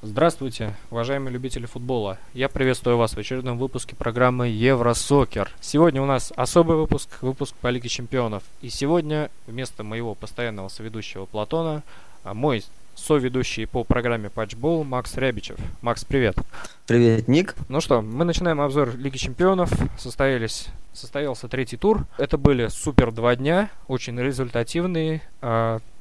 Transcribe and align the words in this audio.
Здравствуйте, 0.00 0.76
уважаемые 0.92 1.32
любители 1.32 1.66
футбола. 1.66 2.18
Я 2.32 2.48
приветствую 2.48 2.96
вас 2.96 3.14
в 3.14 3.18
очередном 3.18 3.58
выпуске 3.58 3.96
программы 3.96 4.46
Евросокер. 4.46 5.50
Сегодня 5.60 6.00
у 6.00 6.06
нас 6.06 6.32
особый 6.36 6.76
выпуск, 6.76 7.20
выпуск 7.20 7.52
по 7.60 7.66
Лиге 7.66 7.88
Чемпионов. 7.88 8.44
И 8.62 8.68
сегодня 8.68 9.28
вместо 9.48 9.82
моего 9.82 10.14
постоянного 10.14 10.68
соведущего 10.68 11.24
Платона, 11.24 11.82
а, 12.22 12.32
мой 12.32 12.62
соведущий 12.94 13.66
по 13.66 13.82
программе 13.82 14.30
Патчбол 14.30 14.84
Макс 14.84 15.16
Рябичев. 15.16 15.58
Макс, 15.82 16.04
привет. 16.04 16.36
Привет, 16.86 17.26
Ник. 17.26 17.56
Ну 17.68 17.80
что, 17.80 18.00
мы 18.00 18.24
начинаем 18.24 18.60
обзор 18.60 18.96
Лиги 18.96 19.16
Чемпионов. 19.16 19.72
Состоялись, 19.98 20.68
состоялся 20.92 21.48
третий 21.48 21.76
тур. 21.76 22.06
Это 22.18 22.38
были 22.38 22.68
супер 22.68 23.10
два 23.10 23.34
дня, 23.34 23.68
очень 23.88 24.16
результативные. 24.20 25.22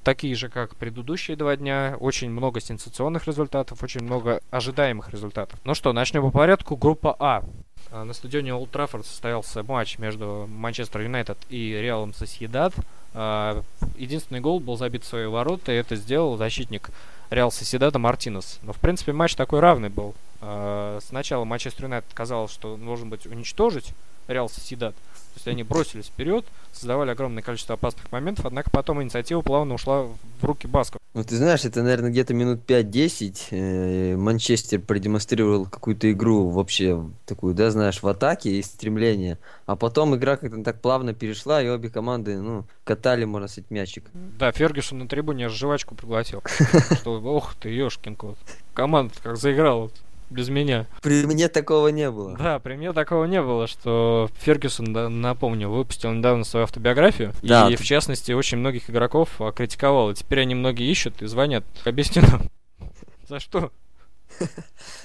Такие 0.07 0.35
же, 0.35 0.47
как 0.47 0.77
предыдущие 0.77 1.35
два 1.35 1.57
дня. 1.57 1.97
Очень 1.99 2.29
много 2.29 2.61
сенсационных 2.61 3.27
результатов, 3.27 3.83
очень 3.83 4.03
много 4.03 4.39
ожидаемых 4.51 5.09
результатов. 5.09 5.59
Ну 5.65 5.73
что, 5.73 5.91
начнем 5.91 6.21
по 6.21 6.31
порядку. 6.31 6.77
Группа 6.77 7.13
А. 7.19 7.43
А, 7.91 8.05
на 8.05 8.13
стадионе 8.13 8.53
Олд 8.53 8.71
Траффорд 8.71 9.05
состоялся 9.05 9.63
матч 9.63 9.97
между 9.97 10.47
Манчестер 10.49 11.01
Юнайтед 11.01 11.37
и 11.49 11.73
Реалом 11.73 12.13
Сосьедад. 12.13 12.73
А, 13.13 13.61
единственный 13.97 14.39
гол 14.39 14.61
был 14.61 14.77
забит 14.77 15.03
в 15.03 15.07
свои 15.07 15.25
ворота, 15.25 15.73
и 15.73 15.75
это 15.75 15.97
сделал 15.97 16.37
защитник 16.37 16.89
Реал 17.29 17.51
Соседада 17.51 17.99
Мартинес. 17.99 18.59
Но, 18.61 18.71
в 18.71 18.77
принципе, 18.77 19.11
матч 19.11 19.35
такой 19.35 19.59
равный 19.59 19.89
был. 19.89 20.15
А, 20.39 20.99
сначала 21.01 21.43
Манчестер 21.43 21.83
Юнайтед 21.83 22.13
казалось, 22.13 22.53
что 22.53 22.77
должен 22.77 23.09
быть 23.09 23.25
уничтожить 23.25 23.91
Реал 24.29 24.47
Соседат. 24.47 24.95
То 25.37 25.39
есть 25.39 25.47
они 25.49 25.61
бросились 25.61 26.07
вперед, 26.07 26.45
создавали 26.73 27.11
огромное 27.11 27.43
количество 27.43 27.75
опасных 27.75 28.11
моментов, 28.11 28.47
однако 28.47 28.71
потом 28.71 29.03
инициатива 29.03 29.41
плавно 29.41 29.75
ушла 29.75 30.07
в 30.41 30.43
руки 30.43 30.65
Басков. 30.65 30.99
Ну, 31.13 31.23
ты 31.23 31.35
знаешь, 31.35 31.63
это, 31.63 31.83
наверное, 31.83 32.09
где-то 32.09 32.33
минут 32.33 32.61
5-10 32.67 33.37
э, 33.51 34.15
Манчестер 34.15 34.79
продемонстрировал 34.79 35.65
какую-то 35.65 36.11
игру 36.11 36.49
вообще 36.49 37.07
такую, 37.27 37.53
да, 37.53 37.69
знаешь, 37.69 38.01
в 38.01 38.07
атаке 38.07 38.49
и 38.49 38.63
стремление. 38.63 39.37
А 39.67 39.75
потом 39.75 40.15
игра 40.15 40.37
как-то 40.37 40.63
так 40.63 40.81
плавно 40.81 41.13
перешла, 41.13 41.61
и 41.61 41.67
обе 41.67 41.91
команды, 41.91 42.39
ну, 42.39 42.65
катали, 42.83 43.25
можно 43.25 43.47
сказать, 43.47 43.69
мячик. 43.69 44.05
Да, 44.13 44.51
Фергюсон 44.51 44.97
на 44.97 45.07
трибуне 45.07 45.45
аж 45.45 45.53
жвачку 45.53 45.93
пригласил. 45.93 46.41
Что, 46.99 47.21
ох 47.21 47.53
ты, 47.59 47.69
ёшкин 47.69 48.15
кот. 48.15 48.37
Команда 48.73 49.13
как 49.21 49.37
заиграла 49.37 49.91
без 50.29 50.49
меня. 50.49 50.87
При 51.01 51.25
мне 51.25 51.47
такого 51.47 51.87
не 51.89 52.09
было. 52.11 52.37
Да, 52.37 52.59
при 52.59 52.75
мне 52.75 52.93
такого 52.93 53.25
не 53.25 53.41
было, 53.41 53.67
что 53.67 54.29
Фергюсон, 54.39 55.21
напомню, 55.21 55.69
выпустил 55.69 56.11
недавно 56.11 56.43
свою 56.43 56.65
автобиографию. 56.65 57.33
Да. 57.41 57.69
И, 57.69 57.75
в 57.75 57.83
частности, 57.83 58.31
очень 58.31 58.57
многих 58.57 58.89
игроков 58.89 59.39
критиковал. 59.55 60.11
И 60.11 60.15
теперь 60.15 60.41
они 60.41 60.55
многие 60.55 60.89
ищут 60.89 61.21
и 61.21 61.27
звонят. 61.27 61.63
Объясни 61.85 62.21
нам. 62.21 62.49
За 63.27 63.39
что? 63.39 63.71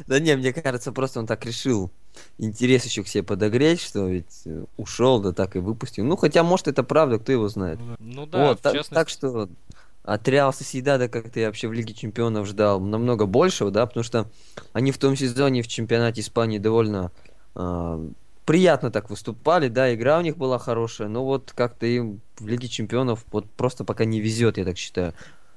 Да 0.07 0.19
не, 0.19 0.37
мне 0.37 0.53
кажется, 0.53 0.93
просто 0.93 1.21
он 1.21 1.27
так 1.27 1.47
решил 1.47 1.91
интерес 2.39 2.85
еще 2.85 3.03
к 3.03 3.09
себе 3.09 3.23
подогреть, 3.23 3.81
что 3.81 4.07
ведь 4.07 4.43
э, 4.45 4.65
ушел, 4.77 5.21
да 5.21 5.33
так 5.33 5.57
и 5.57 5.61
выпустил. 5.61 6.05
Ну, 6.05 6.17
хотя, 6.17 6.43
может, 6.43 6.69
это 6.69 6.83
правда, 6.83 7.19
кто 7.19 7.33
его 7.33 7.49
знает. 7.49 7.79
Ну 7.99 8.27
да, 8.27 8.49
вот, 8.49 8.59
в 8.59 8.63
так, 8.63 8.75
частности... 8.75 8.95
так 8.95 9.09
что 9.09 9.49
от 10.05 10.27
Реал 10.29 10.53
Соседада 10.53 11.09
как-то 11.09 11.41
я 11.41 11.47
вообще 11.47 11.69
в 11.69 11.73
Лиге 11.73 11.95
Чемпионов 11.95 12.47
ждал 12.47 12.81
намного 12.81 13.27
большего, 13.27 13.71
да, 13.71 13.87
потому 13.87 14.03
что 14.03 14.29
они 14.73 14.91
в 14.91 14.99
том 14.99 15.17
сезоне 15.17 15.63
в 15.63 15.69
чемпионате 15.69 16.21
Испании 16.21 16.59
довольно 16.59 17.13
э, 17.55 18.09
приятно 18.45 18.91
так 18.91 19.11
выступали, 19.11 19.69
да, 19.69 19.95
игра 19.95 20.19
у 20.19 20.23
них 20.23 20.37
была 20.37 20.59
хорошая, 20.59 21.09
но 21.09 21.25
вот 21.25 21.53
как-то 21.55 21.87
им 21.87 22.21
в 22.39 22.47
Лиге 22.47 22.69
Чемпионов 22.69 23.25
вот 23.31 23.49
просто 23.51 23.85
пока 23.85 24.05
не 24.05 24.21
везет, 24.21 24.59
я 24.59 24.65
так 24.65 24.77
считаю. 24.77 25.15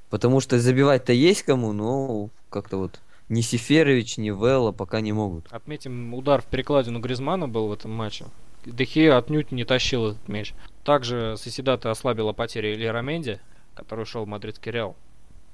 Потому 0.10 0.40
что 0.40 0.60
забивать-то 0.60 1.14
есть 1.14 1.44
кому, 1.44 1.74
но 1.74 2.30
как-то 2.50 2.78
вот 2.78 3.00
ни 3.28 3.42
Сеферович, 3.42 4.18
ни 4.18 4.30
Велла 4.30 4.72
пока 4.72 5.02
не 5.02 5.12
могут. 5.12 5.48
Отметим, 5.52 6.14
удар 6.14 6.42
в 6.42 6.46
перекладину 6.46 7.00
Гризмана 7.00 7.48
был 7.48 7.68
в 7.68 7.74
этом 7.74 7.92
матче. 7.92 8.26
Дехе 8.66 9.14
отнюдь 9.14 9.52
не 9.52 9.66
тащил 9.66 10.12
этот 10.12 10.28
мяч. 10.28 10.54
Также 10.84 11.36
Соседата 11.38 11.90
ослабила 11.90 12.34
потери 12.34 12.74
Илья 12.76 13.00
Менди, 13.02 13.40
который 13.76 14.04
ушел 14.04 14.26
в 14.26 14.28
мадридский 14.28 14.72
Реал 14.72 14.96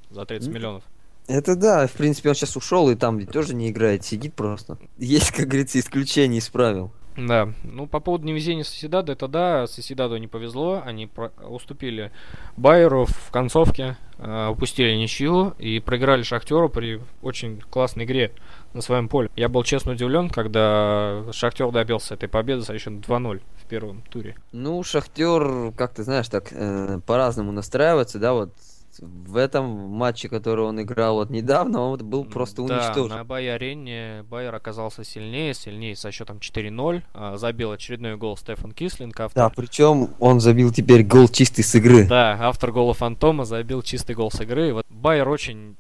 за 0.10 0.26
30 0.26 0.48
Ну, 0.48 0.54
миллионов. 0.54 0.84
Это 1.28 1.56
да, 1.56 1.88
в 1.88 1.92
принципе, 1.94 2.30
он 2.30 2.36
сейчас 2.36 2.56
ушел 2.56 2.90
и 2.90 2.96
там 2.96 3.18
ведь 3.18 3.32
тоже 3.32 3.54
не 3.54 3.70
играет, 3.70 4.04
сидит 4.06 4.34
просто. 4.34 4.78
Есть, 4.98 5.32
как 5.32 5.48
говорится, 5.48 5.80
исключение 5.80 6.40
из 6.40 6.50
правил. 6.50 6.92
Да, 7.28 7.50
ну 7.64 7.88
по 7.88 8.00
поводу 8.00 8.26
невезения 8.26 8.64
Соседада, 8.64 9.12
это 9.14 9.28
да, 9.28 9.68
Соседаду 9.68 10.18
не 10.18 10.28
повезло, 10.28 10.82
они 10.86 11.08
про- 11.08 11.32
уступили 11.48 12.12
Байеру 12.58 13.06
в 13.06 13.32
концовке, 13.32 13.98
э, 14.18 14.48
упустили 14.48 14.96
ничью 14.96 15.54
и 15.60 15.80
проиграли 15.80 16.24
Шахтеру 16.24 16.70
при 16.70 17.02
очень 17.22 17.60
классной 17.60 18.06
игре 18.06 18.32
на 18.74 18.82
своем 18.82 19.10
поле. 19.10 19.30
Я 19.36 19.50
был 19.50 19.64
честно 19.64 19.92
удивлен, 19.92 20.30
когда 20.30 21.24
Шахтер 21.32 21.72
добился 21.72 22.14
этой 22.14 22.30
победы 22.30 22.62
со 22.62 22.78
счетом 22.78 23.02
2-0 23.02 23.42
в 23.56 23.66
первом 23.68 24.02
туре. 24.10 24.36
Ну, 24.52 24.82
Шахтер, 24.84 25.72
как 25.74 25.94
ты 25.94 26.04
знаешь, 26.04 26.30
так 26.30 26.48
э, 26.52 27.00
по-разному 27.06 27.52
настраивается, 27.52 28.20
да, 28.20 28.34
вот 28.34 28.54
в 29.00 29.38
этом 29.38 29.66
матче, 29.66 30.30
который 30.30 30.66
он 30.66 30.82
играл 30.82 31.16
вот 31.16 31.30
недавно, 31.30 31.82
он 31.82 31.98
был 32.00 32.26
просто 32.26 32.64
да, 32.64 32.76
уничтожен. 32.76 33.18
на 33.18 33.24
Бай-арене 33.24 34.24
Байер 34.30 34.54
оказался 34.54 35.04
сильнее, 35.04 35.54
сильнее 35.54 35.96
со 35.96 36.12
счетом 36.12 36.38
4-0. 36.38 37.04
а, 37.14 37.38
забил 37.38 37.72
очередной 37.72 38.18
гол 38.18 38.38
Стефан 38.38 38.72
Кислинг, 38.72 39.20
автор 39.20 39.44
Да, 39.44 39.50
причем 39.50 40.10
он 40.20 40.40
забил 40.40 40.72
теперь 40.72 41.04
гол 41.04 41.28
чистый 41.28 41.62
с 41.64 41.74
игры. 41.76 42.08
Да, 42.08 42.38
автор 42.42 42.72
гола 42.72 42.94
Фантома 42.94 43.46
забил 43.46 43.82
чистый 43.82 44.16
гол 44.16 44.32
с 44.32 44.42
игры. 44.42 44.74
Вот 44.74 44.86
Байер 44.90 45.28
очень 45.30 45.76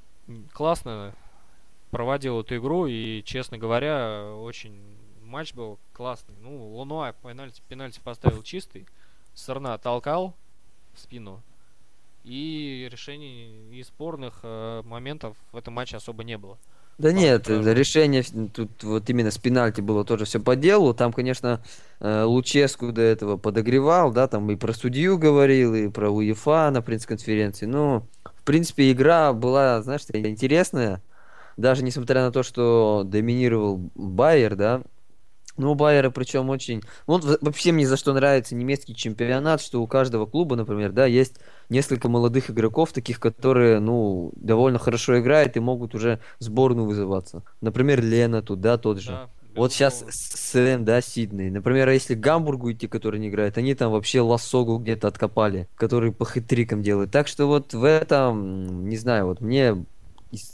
классно 0.53 1.13
проводил 1.89 2.39
эту 2.39 2.57
игру 2.57 2.87
и, 2.87 3.21
честно 3.23 3.57
говоря, 3.57 4.33
очень 4.35 4.79
матч 5.21 5.53
был 5.53 5.79
классный. 5.93 6.35
Ну, 6.41 6.73
Лунуа 6.75 7.13
пенальти, 7.13 7.61
пенальти 7.67 7.99
поставил 8.03 8.43
чистый, 8.43 8.85
Сырна 9.33 9.77
толкал 9.77 10.35
в 10.93 10.99
спину, 10.99 11.41
и 12.23 12.87
решений 12.91 13.69
и 13.71 13.83
спорных 13.83 14.39
э, 14.43 14.81
моментов 14.85 15.37
в 15.51 15.57
этом 15.57 15.73
матче 15.73 15.97
особо 15.97 16.23
не 16.23 16.37
было. 16.37 16.57
Да 16.97 17.11
нет, 17.11 17.45
правильно. 17.45 17.69
э, 17.69 17.73
решение 17.73 18.23
тут 18.53 18.83
вот 18.83 19.09
именно 19.09 19.31
с 19.31 19.37
пенальти 19.37 19.81
было 19.81 20.05
тоже 20.05 20.25
все 20.25 20.39
по 20.39 20.55
делу. 20.55 20.93
Там, 20.93 21.13
конечно, 21.13 21.63
э, 21.99 22.23
Луческу 22.23 22.91
до 22.91 23.01
этого 23.01 23.37
подогревал, 23.37 24.11
да, 24.11 24.27
там 24.27 24.51
и 24.51 24.55
про 24.55 24.73
судью 24.73 25.17
говорил, 25.17 25.73
и 25.73 25.87
про 25.87 26.11
УЕФА 26.11 26.69
на 26.71 26.81
пресс-конференции. 26.81 27.65
Ну, 27.65 28.05
в 28.23 28.43
принципе, 28.43 28.91
игра 28.91 29.33
была, 29.33 29.81
знаешь, 29.81 30.03
интересная. 30.13 31.01
Даже 31.57 31.83
несмотря 31.83 32.21
на 32.21 32.31
то, 32.31 32.43
что 32.43 33.03
доминировал 33.05 33.77
Байер, 33.95 34.55
да. 34.55 34.83
Ну, 35.61 35.73
у 35.73 35.75
Байера 35.75 36.09
причем 36.09 36.49
очень... 36.49 36.81
Вот 37.05 37.23
вообще 37.41 37.71
мне 37.71 37.87
за 37.87 37.95
что 37.95 38.13
нравится 38.13 38.55
немецкий 38.55 38.95
чемпионат, 38.95 39.61
что 39.61 39.81
у 39.81 39.87
каждого 39.87 40.25
клуба, 40.25 40.55
например, 40.55 40.91
да, 40.91 41.05
есть 41.05 41.35
несколько 41.69 42.09
молодых 42.09 42.49
игроков, 42.49 42.91
таких, 42.91 43.19
которые, 43.19 43.79
ну, 43.79 44.31
довольно 44.35 44.79
хорошо 44.79 45.19
играют 45.19 45.55
и 45.55 45.59
могут 45.59 45.93
уже 45.93 46.19
сборную 46.39 46.87
вызываться. 46.87 47.43
Например, 47.61 48.01
Лена 48.01 48.41
туда 48.41 48.77
тот 48.79 48.99
же. 48.99 49.11
Да, 49.11 49.29
Вот 49.55 49.71
сейчас. 49.71 50.03
Сэм, 50.09 50.83
да, 50.83 50.99
Сидней. 50.99 51.51
Например, 51.51 51.89
а 51.89 51.93
если 51.93 52.15
к 52.15 52.19
Гамбургу 52.19 52.71
идти, 52.71 52.87
который 52.87 53.19
не 53.19 53.29
играет, 53.29 53.57
они 53.59 53.75
там 53.75 53.91
вообще 53.91 54.21
Лассогу 54.21 54.79
где-то 54.79 55.07
откопали, 55.07 55.67
который 55.75 56.11
по 56.11 56.25
хитрикам 56.25 56.81
делают. 56.81 57.11
Так 57.11 57.27
что 57.27 57.45
вот 57.45 57.73
в 57.73 57.83
этом, 57.83 58.89
не 58.89 58.97
знаю, 58.97 59.27
вот 59.27 59.41
мне 59.41 59.69
э, 59.69 59.75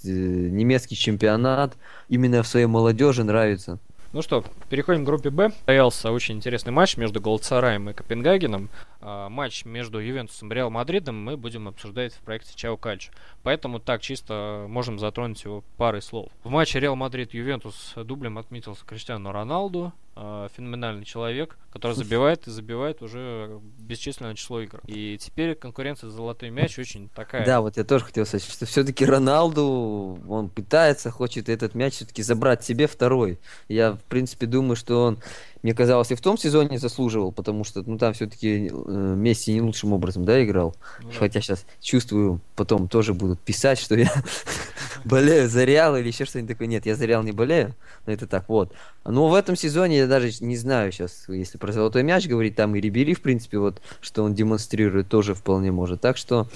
немецкий 0.03 0.95
чемпионат 0.95 1.78
именно 2.09 2.44
в 2.44 2.47
своей 2.47 2.66
молодежи 2.66 3.24
нравится. 3.24 3.79
Ну 4.13 4.22
что, 4.22 4.44
переходим 4.69 5.03
к 5.03 5.06
группе 5.06 5.29
Б. 5.29 5.50
Состоялся 5.50 6.12
очень 6.12 6.35
интересный 6.35 6.72
матч 6.72 6.97
между 6.97 7.19
Галатсараем 7.19 7.90
и 7.90 7.94
Копенгагеном. 7.94 8.69
А, 8.99 9.29
матч 9.29 9.65
между 9.65 9.99
Ювентусом 9.99 10.51
и 10.51 10.55
Реал 10.55 10.69
Мадридом 10.69 11.21
мы 11.23 11.37
будем 11.37 11.67
обсуждать 11.67 12.13
в 12.13 12.19
проекте 12.21 12.55
Чао 12.55 12.77
Кальчо. 12.77 13.11
Поэтому 13.43 13.79
так 13.79 14.01
чисто 14.01 14.65
можем 14.67 14.99
затронуть 14.99 15.43
его 15.43 15.63
парой 15.77 16.01
слов. 16.01 16.31
В 16.43 16.49
матче 16.49 16.79
Реал 16.79 16.95
Мадрид-Ювентус 16.95 17.94
дублем 17.95 18.38
отметился 18.38 18.85
Криштиану 18.85 19.31
Роналду. 19.31 19.94
а, 20.19 20.49
феноменальный 20.55 21.05
человек, 21.05 21.57
который 21.71 21.94
забивает 21.94 22.47
и 22.47 22.51
забивает 22.51 23.03
уже 23.03 23.59
бесчисленное 23.77 24.33
число 24.33 24.61
игр. 24.61 24.81
И 24.88 25.15
теперь 25.19 25.53
конкуренция 25.53 26.09
за 26.09 26.15
золотой 26.15 26.50
мяч 26.50 26.79
очень 26.79 27.07
такая. 27.09 27.45
Да, 27.45 27.61
вот 27.61 27.77
я 27.77 27.83
тоже 27.83 28.05
хотел 28.05 28.25
сказать, 28.25 28.50
что 28.50 28.65
все-таки 28.65 29.05
Роналду, 29.05 30.19
он 30.27 30.50
пытается, 30.50 31.11
хочет 31.11 31.50
этот 31.50 31.75
мяч 31.75 31.93
все-таки 31.93 32.23
забрать 32.23 32.63
себе 32.63 32.88
второй. 32.88 33.39
Я, 33.67 33.91
в 33.93 34.03
принципе, 34.05 34.47
думаю, 34.47 34.75
что 34.75 35.03
он, 35.05 35.19
мне 35.63 35.74
казалось, 35.74 36.12
и 36.12 36.15
в 36.15 36.21
том 36.21 36.38
сезоне 36.38 36.77
заслуживал, 36.80 37.31
потому 37.31 37.63
что, 37.63 37.83
ну, 37.86 37.98
там 37.98 38.13
все-таки 38.13 38.69
Месси 38.69 39.54
не 39.54 39.62
лучшим 39.62 39.94
образом, 39.94 40.25
да, 40.25 40.44
играл. 40.44 40.75
Ну 41.01 41.09
да. 41.09 41.15
Хотя 41.19 41.42
сейчас 41.42 41.65
чувствую, 41.81 42.42
потом 42.56 42.88
тоже 42.88 43.13
будут 43.13 43.39
писать, 43.39 43.80
что 43.80 43.95
я 43.95 44.12
болею 45.06 45.50
за 45.50 45.63
Реал 45.63 45.98
или 45.98 46.07
еще 46.07 46.25
что-нибудь 46.25 46.51
такое. 46.51 46.68
Нет, 46.68 46.86
я 46.86 46.95
за 46.95 47.06
Реал 47.06 47.24
не 47.24 47.31
болею, 47.31 47.75
но 48.06 48.13
это 48.13 48.27
так, 48.27 48.48
вот. 48.50 48.74
Но 49.04 49.27
в 49.27 49.33
этом 49.33 49.56
сезоне 49.56 50.00
я 50.00 50.07
даже 50.07 50.31
не 50.44 50.57
знаю 50.57 50.92
сейчас, 50.92 51.25
если 51.27 51.57
про 51.57 51.71
золотой 51.71 52.03
мяч 52.03 52.27
говорить, 52.27 52.56
там 52.56 52.75
и 52.75 52.81
Рибери, 52.81 53.13
в 53.13 53.21
принципе, 53.21 53.57
вот, 53.57 53.81
что 54.01 54.24
он 54.24 54.33
демонстрирует, 54.33 55.10
тоже 55.10 55.33
вполне 55.33 55.71
может. 55.71 56.01
Так 56.01 56.18
что, 56.18 56.48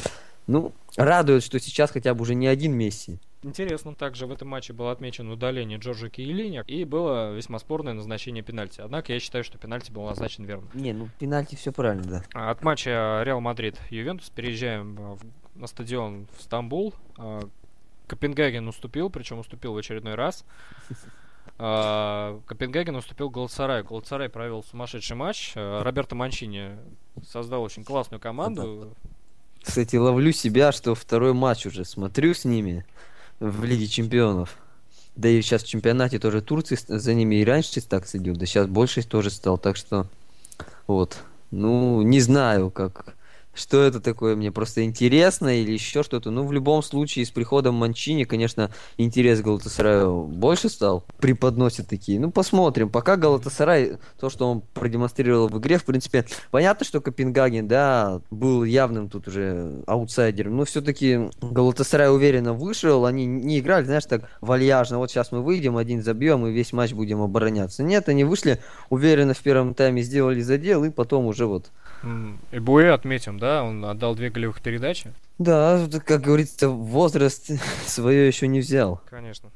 ну, 0.47 0.73
радует, 0.95 1.43
что 1.43 1.59
сейчас 1.59 1.91
хотя 1.91 2.13
бы 2.13 2.21
уже 2.21 2.35
не 2.35 2.47
один 2.47 2.73
Месси, 2.73 3.19
интересно, 3.43 3.95
также 3.95 4.25
в 4.27 4.31
этом 4.31 4.47
матче 4.49 4.73
было 4.73 4.91
отмечено 4.91 5.33
удаление 5.33 5.77
Джорджа 5.77 6.09
Кьеллини 6.09 6.63
и 6.67 6.83
было 6.85 7.33
весьма 7.33 7.59
спорное 7.59 7.93
назначение 7.93 8.43
пенальти. 8.43 8.81
Однако 8.81 9.13
я 9.13 9.19
считаю, 9.19 9.43
что 9.43 9.57
пенальти 9.57 9.91
был 9.91 10.03
назначен 10.05 10.43
верно. 10.45 10.67
Не, 10.73 10.93
ну 10.93 11.09
пенальти 11.19 11.55
все 11.55 11.71
правильно, 11.71 12.03
да. 12.03 12.23
А 12.33 12.51
От 12.51 12.63
матча 12.63 13.21
Реал 13.25 13.41
Мадрид 13.41 13.77
Ювентус 13.89 14.29
переезжаем 14.29 14.95
а, 14.99 15.15
в- 15.15 15.59
на 15.59 15.67
стадион 15.67 16.27
в 16.37 16.41
Стамбул. 16.41 16.93
А, 17.17 17.41
Копенгаген 18.07 18.67
уступил, 18.67 19.09
причем 19.09 19.39
уступил 19.39 19.73
в 19.73 19.77
очередной 19.77 20.15
раз. 20.15 20.43
Копенгаген 21.57 22.95
уступил 22.95 23.29
Галатсараю. 23.29 23.83
Галатсарай 23.85 24.29
провел 24.29 24.63
сумасшедший 24.63 25.15
матч. 25.15 25.53
Роберто 25.55 26.15
Манчини 26.15 26.77
создал 27.25 27.63
очень 27.63 27.83
классную 27.83 28.19
команду. 28.19 28.95
Кстати, 29.61 29.95
ловлю 29.95 30.31
себя, 30.31 30.71
что 30.71 30.95
второй 30.95 31.33
матч 31.33 31.67
уже 31.67 31.85
смотрю 31.85 32.33
с 32.33 32.45
ними 32.45 32.83
в 33.41 33.63
Лиге 33.65 33.87
Чемпионов. 33.87 34.57
Да 35.15 35.27
и 35.27 35.41
сейчас 35.41 35.63
в 35.63 35.67
чемпионате 35.67 36.19
тоже 36.19 36.41
Турции 36.41 36.77
за 36.87 37.13
ними 37.13 37.35
и 37.35 37.43
раньше 37.43 37.81
так 37.81 38.07
следил, 38.07 38.35
да 38.35 38.45
сейчас 38.45 38.67
больше 38.67 39.03
тоже 39.03 39.29
стал, 39.29 39.57
так 39.57 39.75
что 39.75 40.07
вот. 40.87 41.17
Ну, 41.49 42.01
не 42.01 42.21
знаю, 42.21 42.69
как 42.69 43.13
что 43.53 43.81
это 43.83 43.99
такое, 43.99 44.35
мне 44.35 44.51
просто 44.51 44.83
интересно 44.83 45.59
или 45.61 45.71
еще 45.71 46.03
что-то. 46.03 46.31
Ну, 46.31 46.45
в 46.45 46.51
любом 46.51 46.81
случае, 46.83 47.25
с 47.25 47.31
приходом 47.31 47.75
Манчини, 47.75 48.23
конечно, 48.23 48.71
интерес 48.97 49.41
Галатасараю 49.41 50.23
больше 50.23 50.69
стал. 50.69 51.03
Преподносят 51.19 51.87
такие. 51.87 52.19
Ну, 52.19 52.31
посмотрим. 52.31 52.89
Пока 52.89 53.17
Галатасарай, 53.17 53.97
то, 54.19 54.29
что 54.29 54.49
он 54.49 54.61
продемонстрировал 54.73 55.47
в 55.47 55.59
игре, 55.59 55.77
в 55.77 55.85
принципе, 55.85 56.25
понятно, 56.51 56.85
что 56.85 57.01
Копенгаген, 57.01 57.67
да, 57.67 58.21
был 58.31 58.63
явным 58.63 59.09
тут 59.09 59.27
уже 59.27 59.83
аутсайдером, 59.87 60.57
но 60.57 60.65
все-таки 60.65 61.29
Галатасарай 61.41 62.13
уверенно 62.13 62.53
вышел, 62.53 63.05
они 63.05 63.25
не 63.25 63.59
играли, 63.59 63.85
знаешь, 63.85 64.05
так 64.05 64.29
вальяжно, 64.39 64.97
вот 64.97 65.11
сейчас 65.11 65.31
мы 65.31 65.41
выйдем, 65.41 65.77
один 65.77 66.01
забьем 66.01 66.45
и 66.47 66.51
весь 66.51 66.73
матч 66.73 66.93
будем 66.93 67.21
обороняться. 67.21 67.83
Нет, 67.83 68.07
они 68.09 68.23
вышли 68.23 68.61
уверенно 68.89 69.33
в 69.33 69.39
первом 69.39 69.73
тайме, 69.73 70.01
сделали 70.01 70.41
задел 70.41 70.83
и 70.83 70.89
потом 70.89 71.25
уже 71.25 71.45
вот 71.45 71.71
М, 72.03 72.39
Эбуэ 72.51 72.93
отметим, 72.93 73.37
да, 73.41 73.63
он 73.63 73.83
отдал 73.83 74.15
две 74.15 74.29
голевых 74.29 74.61
передачи. 74.61 75.11
Да, 75.39 75.87
как 76.05 76.21
говорится, 76.21 76.69
возраст 76.69 77.49
свое 77.85 78.27
еще 78.27 78.47
не 78.47 78.59
взял. 78.59 79.01
Конечно. 79.09 79.49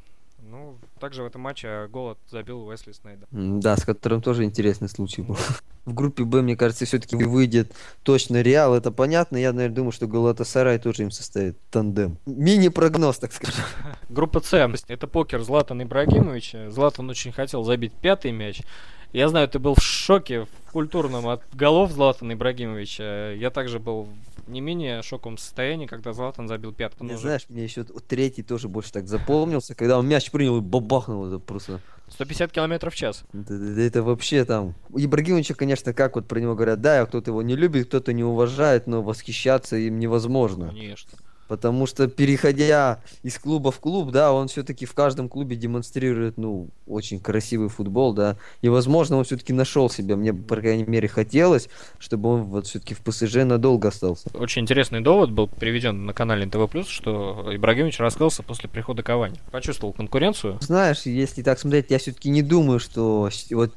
Ну, 0.49 0.77
также 0.99 1.21
в 1.23 1.25
этом 1.25 1.41
матче 1.41 1.87
гол 1.91 2.17
забил 2.29 2.65
Уэсли 2.67 2.91
Снейда. 2.93 3.27
М, 3.31 3.59
Да, 3.59 3.77
с 3.77 3.83
которым 3.85 4.21
тоже 4.21 4.43
интересный 4.43 4.89
случай 4.89 5.21
был. 5.21 5.37
В 5.85 5.93
группе 5.93 6.23
Б, 6.23 6.41
мне 6.41 6.55
кажется, 6.57 6.85
все-таки 6.85 7.15
выйдет 7.15 7.71
точно 8.01 8.41
Реал, 8.41 8.73
это 8.73 8.91
понятно. 8.91 9.37
Я, 9.37 9.53
наверное, 9.53 9.75
думаю, 9.75 9.91
что 9.91 10.07
Галатасарай 10.07 10.79
тоже 10.79 11.03
им 11.03 11.11
составит 11.11 11.57
тандем. 11.69 12.17
Мини-прогноз, 12.25 13.19
так 13.19 13.31
скажем. 13.33 13.63
Группа 14.09 14.39
С. 14.39 14.53
Это 14.88 15.05
покер 15.07 15.43
Златан 15.43 15.83
Ибрагимовича. 15.83 16.71
Златан 16.71 17.07
очень 17.09 17.31
хотел 17.31 17.63
забить 17.63 17.93
пятый 17.93 18.31
мяч. 18.31 18.61
Я 19.15 19.29
знаю, 19.29 19.47
ты 19.47 19.59
был 19.59 19.75
в 19.75 19.81
шоке 19.81 20.41
в 20.67 20.71
культурном 20.73 21.29
от 21.29 21.41
голов 21.53 21.89
Златана 21.94 22.33
Ибрагимовича. 22.33 23.31
Я 23.31 23.50
также 23.50 23.79
был 23.79 24.09
в 24.45 24.50
не 24.51 24.59
менее 24.59 25.01
шоковом 25.03 25.38
состоянии, 25.38 25.85
когда 25.85 26.12
Златан 26.12 26.50
забил 26.50 26.75
Ну, 27.00 27.13
уже 27.13 27.21
знаешь, 27.21 27.45
мне 27.47 27.63
еще 27.63 27.85
третий 27.85 28.44
тоже 28.44 28.67
больше 28.67 28.91
так 28.91 29.07
запомнился, 29.07 29.73
когда 29.73 29.97
он 29.97 30.06
мяч 30.06 30.29
принял 30.31 30.57
и 30.57 30.62
бабахнул 30.62 31.25
это 31.27 31.39
просто. 31.39 31.79
150 32.09 32.51
километров 32.51 32.94
в 32.94 32.97
час. 32.97 33.23
Это, 33.33 33.53
это- 33.53 33.81
это 33.81 34.03
вообще 34.03 34.44
там. 34.44 34.75
Ибрагимовича, 34.94 35.53
конечно, 35.53 35.94
как 35.94 36.15
вот 36.15 36.27
про 36.27 36.39
него 36.41 36.53
говорят, 36.53 36.81
да, 36.81 37.06
кто-то 37.06 37.31
его 37.31 37.41
не 37.41 37.56
любит, 37.56 37.88
кто-то 37.88 38.12
не 38.12 38.25
уважает, 38.25 38.85
но 38.85 39.01
восхищаться 39.01 39.77
им 39.77 39.97
невозможно. 39.97 40.67
Конечно. 40.67 41.12
Потому 41.47 41.86
что, 41.86 42.07
переходя 42.07 43.01
из 43.21 43.38
клуба 43.38 43.71
в 43.71 43.80
клуб, 43.80 44.12
да, 44.12 44.33
он 44.33 44.47
все-таки 44.47 44.86
в 44.86 44.94
каждом 44.94 45.30
клубе 45.30 45.56
демонстрирует, 45.56 46.38
ну, 46.38 46.69
очень 46.88 47.19
красивый 47.19 47.69
футбол, 47.69 48.13
да. 48.13 48.38
И, 48.62 48.69
возможно, 48.69 49.18
он 49.18 49.24
все-таки 49.25 49.53
нашел 49.53 49.89
себя. 49.89 50.15
Мне, 50.15 50.33
по 50.33 50.56
крайней 50.56 50.86
мере, 50.86 51.07
хотелось, 51.07 51.69
чтобы 52.00 52.30
он 52.30 52.44
вот 52.44 52.65
все-таки 52.65 52.95
в 52.95 53.01
ПСЖ 53.01 53.44
надолго 53.44 53.89
остался. 53.89 54.30
Очень 54.33 54.63
интересный 54.63 55.01
довод 55.01 55.31
был 55.31 55.47
приведен 55.47 56.06
на 56.06 56.13
канале 56.13 56.45
НТВ+, 56.45 56.88
что 56.88 57.48
Ибрагимович 57.51 58.00
раскрылся 58.00 58.41
после 58.41 58.68
прихода 58.68 59.03
Кавани. 59.03 59.39
Почувствовал 59.51 59.94
конкуренцию. 59.94 60.57
Знаешь, 60.62 61.03
если 61.03 61.44
так 61.44 61.59
смотреть, 61.59 61.91
я 61.91 62.00
все-таки 62.00 62.30
не 62.30 62.41
думаю, 62.41 62.80
что 62.80 63.30
вот 63.51 63.74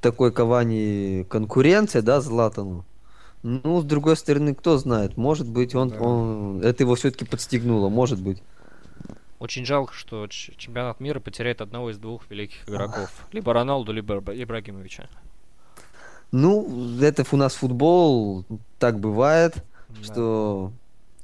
такой 0.00 0.32
Кавани 0.32 1.26
конкуренция, 1.28 2.02
да, 2.02 2.20
Златану. 2.20 2.84
Ну, 3.42 3.80
с 3.80 3.84
другой 3.84 4.16
стороны, 4.16 4.54
кто 4.54 4.76
знает, 4.78 5.16
может 5.16 5.48
быть, 5.48 5.74
он, 5.74 5.88
Да. 5.90 5.98
он 6.00 6.62
это 6.62 6.82
его 6.82 6.94
все-таки 6.94 7.24
подстегнуло, 7.24 7.88
может 7.88 8.20
быть. 8.20 8.42
Очень 9.38 9.64
жалко, 9.64 9.94
что 9.94 10.26
ч- 10.26 10.52
чемпионат 10.58 11.00
мира 11.00 11.20
потеряет 11.20 11.62
одного 11.62 11.90
из 11.90 11.96
двух 11.96 12.28
великих 12.30 12.68
игроков. 12.68 13.10
Либо 13.32 13.54
Роналду, 13.54 13.92
либо 13.92 14.16
Ибра- 14.18 14.42
Ибрагимовича. 14.42 15.08
Ну, 16.32 16.98
это 17.00 17.24
у 17.32 17.36
нас 17.36 17.54
футбол, 17.54 18.44
так 18.78 18.98
бывает. 19.00 19.54
Да. 19.88 20.04
что 20.04 20.72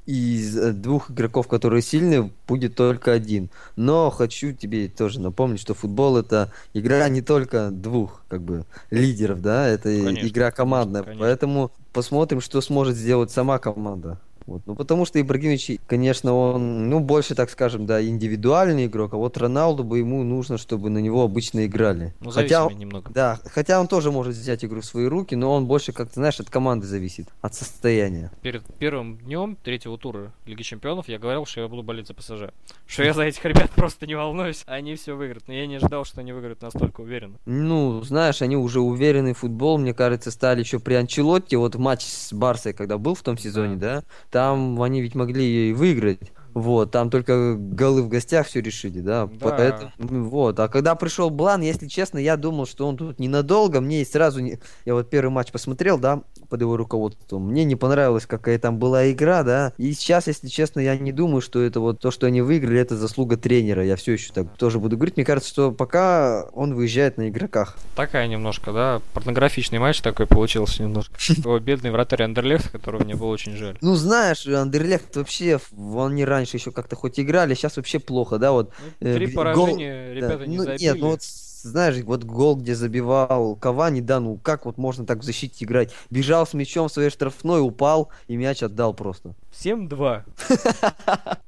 из 0.05 0.57
э, 0.57 0.73
двух 0.73 1.09
игроков, 1.09 1.47
которые 1.47 1.81
сильны, 1.81 2.31
будет 2.47 2.75
только 2.75 3.13
один. 3.13 3.49
Но 3.77 4.09
хочу 4.09 4.51
тебе 4.51 4.89
тоже 4.89 5.21
напомнить, 5.21 5.61
что 5.61 5.73
футбол 5.73 6.17
это 6.17 6.51
игра 6.73 7.07
не 7.07 7.21
только 7.21 7.69
двух 7.71 8.23
как 8.27 8.41
бы 8.41 8.65
лидеров, 8.89 9.41
да, 9.41 9.67
это 9.67 9.83
Конечно, 9.83 10.27
игра 10.27 10.51
командная. 10.51 11.03
конечно. 11.03 11.23
Поэтому 11.23 11.71
посмотрим, 11.97 12.41
что 12.41 12.61
сможет 12.61 12.95
сделать 12.95 13.31
сама 13.31 13.57
команда. 13.57 14.19
Вот. 14.47 14.61
Ну, 14.65 14.75
потому 14.75 15.05
что 15.05 15.19
Ибрагимович, 15.19 15.79
конечно, 15.85 16.33
он, 16.33 16.89
ну, 16.89 17.01
больше, 17.01 17.35
так 17.35 17.49
скажем, 17.49 17.85
да, 17.85 18.03
индивидуальный 18.03 18.85
игрок, 18.85 19.13
а 19.13 19.17
вот 19.17 19.37
Роналду 19.37 19.83
бы 19.83 19.99
ему 19.99 20.23
нужно, 20.23 20.57
чтобы 20.57 20.89
на 20.89 20.99
него 20.99 21.21
обычно 21.21 21.65
играли. 21.65 22.13
Ну, 22.21 22.31
Хотя 22.31 22.67
немного. 22.71 23.11
да, 23.13 23.39
хотя 23.45 23.79
он 23.79 23.87
тоже 23.87 24.09
может 24.09 24.35
взять 24.35 24.63
игру 24.63 24.79
в 24.79 24.85
свои 24.85 25.05
руки, 25.05 25.35
но 25.35 25.53
он 25.53 25.65
больше, 25.65 25.91
как 25.91 26.07
ты 26.07 26.15
знаешь, 26.15 26.39
от 26.39 26.49
команды 26.49 26.87
зависит, 26.87 27.27
от 27.41 27.55
состояния. 27.55 28.31
Перед 28.41 28.63
первым 28.79 29.17
днем 29.17 29.57
третьего 29.61 29.97
тура 29.97 30.31
Лиги 30.45 30.61
Чемпионов 30.61 31.09
я 31.09 31.19
говорил, 31.19 31.45
что 31.45 31.61
я 31.61 31.67
буду 31.67 31.83
болеть 31.83 32.07
за 32.07 32.13
ПСЖ. 32.13 32.53
Что 32.85 33.03
я 33.03 33.13
за 33.13 33.23
этих 33.23 33.43
ребят 33.43 33.69
просто 33.71 34.07
не 34.07 34.15
волнуюсь. 34.15 34.63
Они 34.65 34.95
все 34.95 35.15
выиграют. 35.15 35.47
Но 35.47 35.53
я 35.53 35.67
не 35.67 35.75
ожидал, 35.75 36.05
что 36.05 36.21
они 36.21 36.31
выиграют 36.31 36.61
настолько 36.61 37.01
уверенно. 37.01 37.35
Ну, 37.45 38.01
знаешь, 38.03 38.41
они 38.41 38.55
уже 38.55 38.79
уверенный 38.79 39.33
футбол, 39.33 39.77
мне 39.77 39.93
кажется, 39.93 40.31
стали 40.31 40.61
еще 40.61 40.79
при 40.79 40.93
Анчелотте, 40.93 41.57
вот 41.57 41.75
матч 41.75 42.05
с 42.05 42.31
Барсой, 42.31 42.71
когда 42.71 42.97
был 42.97 43.13
в 43.13 43.21
том 43.21 43.37
сезоне, 43.37 43.75
да, 43.75 44.03
там 44.37 44.79
они 44.83 45.01
ведь 45.01 45.15
могли 45.15 45.71
и 45.71 45.73
выиграть. 45.73 46.31
Вот, 46.53 46.91
там 46.91 47.09
только 47.09 47.55
голы 47.55 48.03
в 48.03 48.07
гостях 48.07 48.45
все 48.45 48.61
решили, 48.61 48.99
да. 48.99 49.25
Да. 49.25 49.49
Поэтому, 49.49 49.91
ну, 49.97 50.29
вот. 50.29 50.59
А 50.59 50.67
когда 50.67 50.93
пришел 50.93 51.31
Блан, 51.31 51.61
если 51.61 51.87
честно, 51.87 52.19
я 52.19 52.37
думал, 52.37 52.67
что 52.67 52.87
он 52.87 52.97
тут 52.97 53.19
ненадолго. 53.19 53.81
Мне 53.81 54.03
и 54.03 54.05
сразу 54.05 54.39
не. 54.39 54.59
Я 54.85 54.93
вот 54.93 55.09
первый 55.09 55.31
матч 55.31 55.51
посмотрел, 55.51 55.97
да, 55.97 56.21
под 56.47 56.61
его 56.61 56.77
руководством. 56.77 57.49
Мне 57.49 57.63
не 57.63 57.75
понравилась, 57.75 58.25
какая 58.25 58.59
там 58.59 58.77
была 58.77 59.11
игра, 59.11 59.43
да. 59.43 59.73
И 59.77 59.93
сейчас, 59.93 60.27
если 60.27 60.47
честно, 60.47 60.79
я 60.79 60.97
не 60.97 61.11
думаю, 61.11 61.41
что 61.41 61.61
это 61.61 61.79
вот 61.79 61.99
то, 61.99 62.11
что 62.11 62.27
они 62.27 62.41
выиграли, 62.41 62.79
это 62.79 62.95
заслуга 62.95 63.37
тренера. 63.37 63.83
Я 63.83 63.95
все 63.95 64.13
еще 64.13 64.31
так 64.33 64.47
тоже 64.57 64.79
буду 64.79 64.97
говорить. 64.97 65.17
Мне 65.17 65.25
кажется, 65.25 65.49
что 65.49 65.71
пока 65.71 66.47
он 66.53 66.73
выезжает 66.75 67.17
на 67.17 67.29
игроках. 67.29 67.77
Такая 67.95 68.27
немножко, 68.27 68.71
да, 68.71 69.01
порнографичный 69.13 69.79
матч 69.79 70.01
такой 70.01 70.27
получился 70.27 70.83
немножко. 70.83 71.15
Его 71.27 71.59
бедный 71.59 71.91
вратарь 71.91 72.23
Андерлехт, 72.23 72.69
которого 72.69 73.03
мне 73.03 73.15
было 73.15 73.29
очень 73.29 73.55
жаль. 73.55 73.77
Ну, 73.81 73.95
знаешь, 73.95 74.45
Андерлехт 74.45 75.15
вообще, 75.15 75.59
они 75.75 76.25
раньше 76.25 76.57
еще 76.57 76.71
как-то 76.71 76.95
хоть 76.95 77.19
играли, 77.19 77.53
сейчас 77.53 77.77
вообще 77.77 77.99
плохо, 77.99 78.37
да, 78.37 78.51
вот. 78.51 78.71
Ну, 78.99 79.07
Э, 79.07 79.15
Три 79.15 79.27
поражения 79.27 80.13
ребята 80.13 80.45
не 80.45 80.57
ну, 80.57 80.63
забили. 80.63 80.83
Нет, 80.83 80.97
ну 80.99 81.09
вот, 81.11 81.21
знаешь, 81.67 82.01
вот 82.03 82.23
гол, 82.23 82.55
где 82.55 82.75
забивал 82.75 83.55
Кавани, 83.55 84.01
да, 84.01 84.19
ну 84.19 84.37
как 84.37 84.65
вот 84.65 84.77
можно 84.77 85.05
так 85.05 85.19
в 85.19 85.23
защите 85.23 85.65
играть? 85.65 85.93
Бежал 86.09 86.45
с 86.45 86.53
мячом 86.53 86.87
в 86.87 86.91
своей 86.91 87.09
штрафной, 87.09 87.61
упал 87.61 88.09
и 88.27 88.35
мяч 88.35 88.63
отдал 88.63 88.93
просто. 88.93 89.35
7-2. 89.51 90.23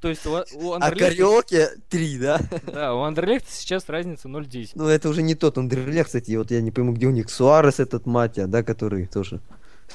То 0.00 0.08
есть 0.08 0.26
у, 0.26 0.30
у 0.30 0.72
А 0.72 0.76
Андерлехта... 0.76 1.04
кариоке 1.04 1.68
3, 1.88 2.18
да? 2.18 2.40
Да, 2.66 2.94
у 2.94 3.00
Андерлехта 3.02 3.50
сейчас 3.52 3.88
разница 3.88 4.28
0-10. 4.28 4.72
Ну 4.74 4.86
это 4.86 5.08
уже 5.08 5.22
не 5.22 5.34
тот 5.34 5.58
Андерлех, 5.58 6.06
кстати, 6.06 6.36
вот 6.36 6.50
я 6.50 6.60
не 6.60 6.70
пойму, 6.70 6.92
где 6.92 7.06
у 7.06 7.10
них 7.10 7.30
Суарес 7.30 7.80
этот 7.80 8.06
Матя, 8.06 8.46
да, 8.46 8.62
который 8.62 9.06
тоже 9.06 9.40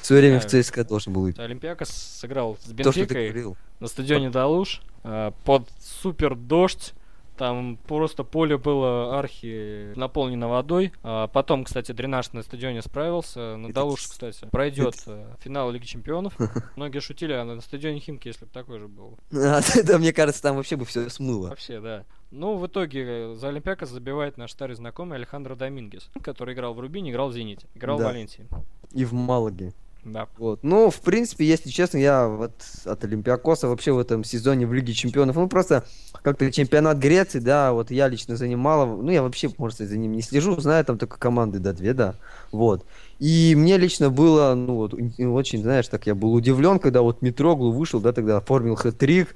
в 0.00 0.06
свое 0.06 0.22
время 0.22 0.40
в. 0.40 0.46
ЦСКА 0.46 0.84
должен 0.84 1.12
был 1.12 1.22
быть. 1.22 1.38
Олимпиакос 1.38 1.88
сыграл 1.88 2.56
с 2.62 2.70
Бенфикой 2.70 3.56
на 3.80 3.86
стадионе 3.86 4.30
Далуш 4.30 4.82
э, 5.04 5.32
под 5.44 5.68
супер 5.80 6.34
дождь. 6.34 6.94
Там 7.36 7.76
просто 7.86 8.24
поле 8.24 8.56
было 8.58 9.18
архи 9.18 9.92
наполнено 9.96 10.48
водой. 10.48 10.92
А 11.02 11.26
потом, 11.28 11.64
кстати, 11.64 11.92
дренаж 11.92 12.32
на 12.32 12.42
стадионе 12.42 12.82
справился. 12.82 13.56
На 13.56 13.72
Далуш, 13.72 14.06
кстати, 14.08 14.46
пройдет 14.50 14.94
э, 15.06 15.34
финал 15.40 15.70
Лиги 15.70 15.84
Чемпионов. 15.84 16.34
Многие 16.76 17.00
шутили, 17.00 17.32
а 17.32 17.44
на 17.44 17.60
стадионе 17.60 18.00
Химки, 18.00 18.28
если 18.28 18.44
бы 18.44 18.50
такой 18.50 18.78
же 18.78 18.88
был. 18.88 19.18
А, 19.32 19.60
Да, 19.84 19.98
мне 19.98 20.12
кажется, 20.12 20.42
там 20.42 20.56
вообще 20.56 20.76
бы 20.76 20.84
все 20.84 21.08
смыло. 21.10 21.48
Вообще, 21.48 21.80
да. 21.80 22.04
Ну, 22.30 22.56
в 22.56 22.66
итоге 22.66 23.04
э, 23.06 23.34
за 23.34 23.48
Олимпиакос 23.48 23.88
забивает 23.90 24.36
наш 24.36 24.52
старый 24.52 24.74
знакомый 24.76 25.16
Алехандро 25.18 25.54
Домингес, 25.54 26.10
который 26.22 26.54
играл 26.54 26.74
в 26.74 26.80
Рубине, 26.80 27.10
играл 27.10 27.28
в 27.28 27.34
Зените, 27.34 27.66
играл 27.74 27.98
Да. 27.98 28.04
в 28.04 28.06
Валенсии. 28.08 28.46
И 28.92 29.04
в 29.04 29.12
Малаге. 29.12 29.72
Да. 30.06 30.28
Вот. 30.38 30.60
Ну, 30.62 30.88
в 30.88 31.00
принципе, 31.00 31.44
если 31.44 31.68
честно, 31.68 31.98
я 31.98 32.28
вот 32.28 32.52
от 32.84 33.04
Олимпиакоса 33.04 33.66
вообще 33.66 33.90
в 33.90 33.98
этом 33.98 34.22
сезоне 34.22 34.64
в 34.64 34.72
Лиге 34.72 34.92
Чемпионов, 34.92 35.34
ну, 35.34 35.48
просто 35.48 35.84
как-то 36.22 36.50
чемпионат 36.52 36.98
Греции, 36.98 37.40
да, 37.40 37.72
вот 37.72 37.90
я 37.90 38.06
лично 38.06 38.36
занимал, 38.36 38.86
ну, 38.86 39.10
я 39.10 39.22
вообще, 39.22 39.50
может 39.58 39.78
за 39.78 39.96
ним 39.98 40.12
не 40.12 40.22
слежу, 40.22 40.58
знаю 40.60 40.84
там 40.84 40.96
только 40.96 41.18
команды, 41.18 41.58
да, 41.58 41.72
две, 41.72 41.92
да, 41.92 42.14
вот. 42.52 42.86
И 43.18 43.54
мне 43.56 43.78
лично 43.78 44.10
было, 44.10 44.54
ну, 44.54 44.74
вот, 44.74 44.92
очень, 44.92 45.62
знаешь, 45.62 45.88
так 45.88 46.06
я 46.06 46.14
был 46.14 46.34
удивлен, 46.34 46.78
когда 46.78 47.00
вот 47.00 47.22
Митроглу 47.22 47.72
вышел, 47.72 47.98
да, 47.98 48.12
тогда 48.12 48.36
оформил 48.36 48.74
хэт-трик, 48.74 49.28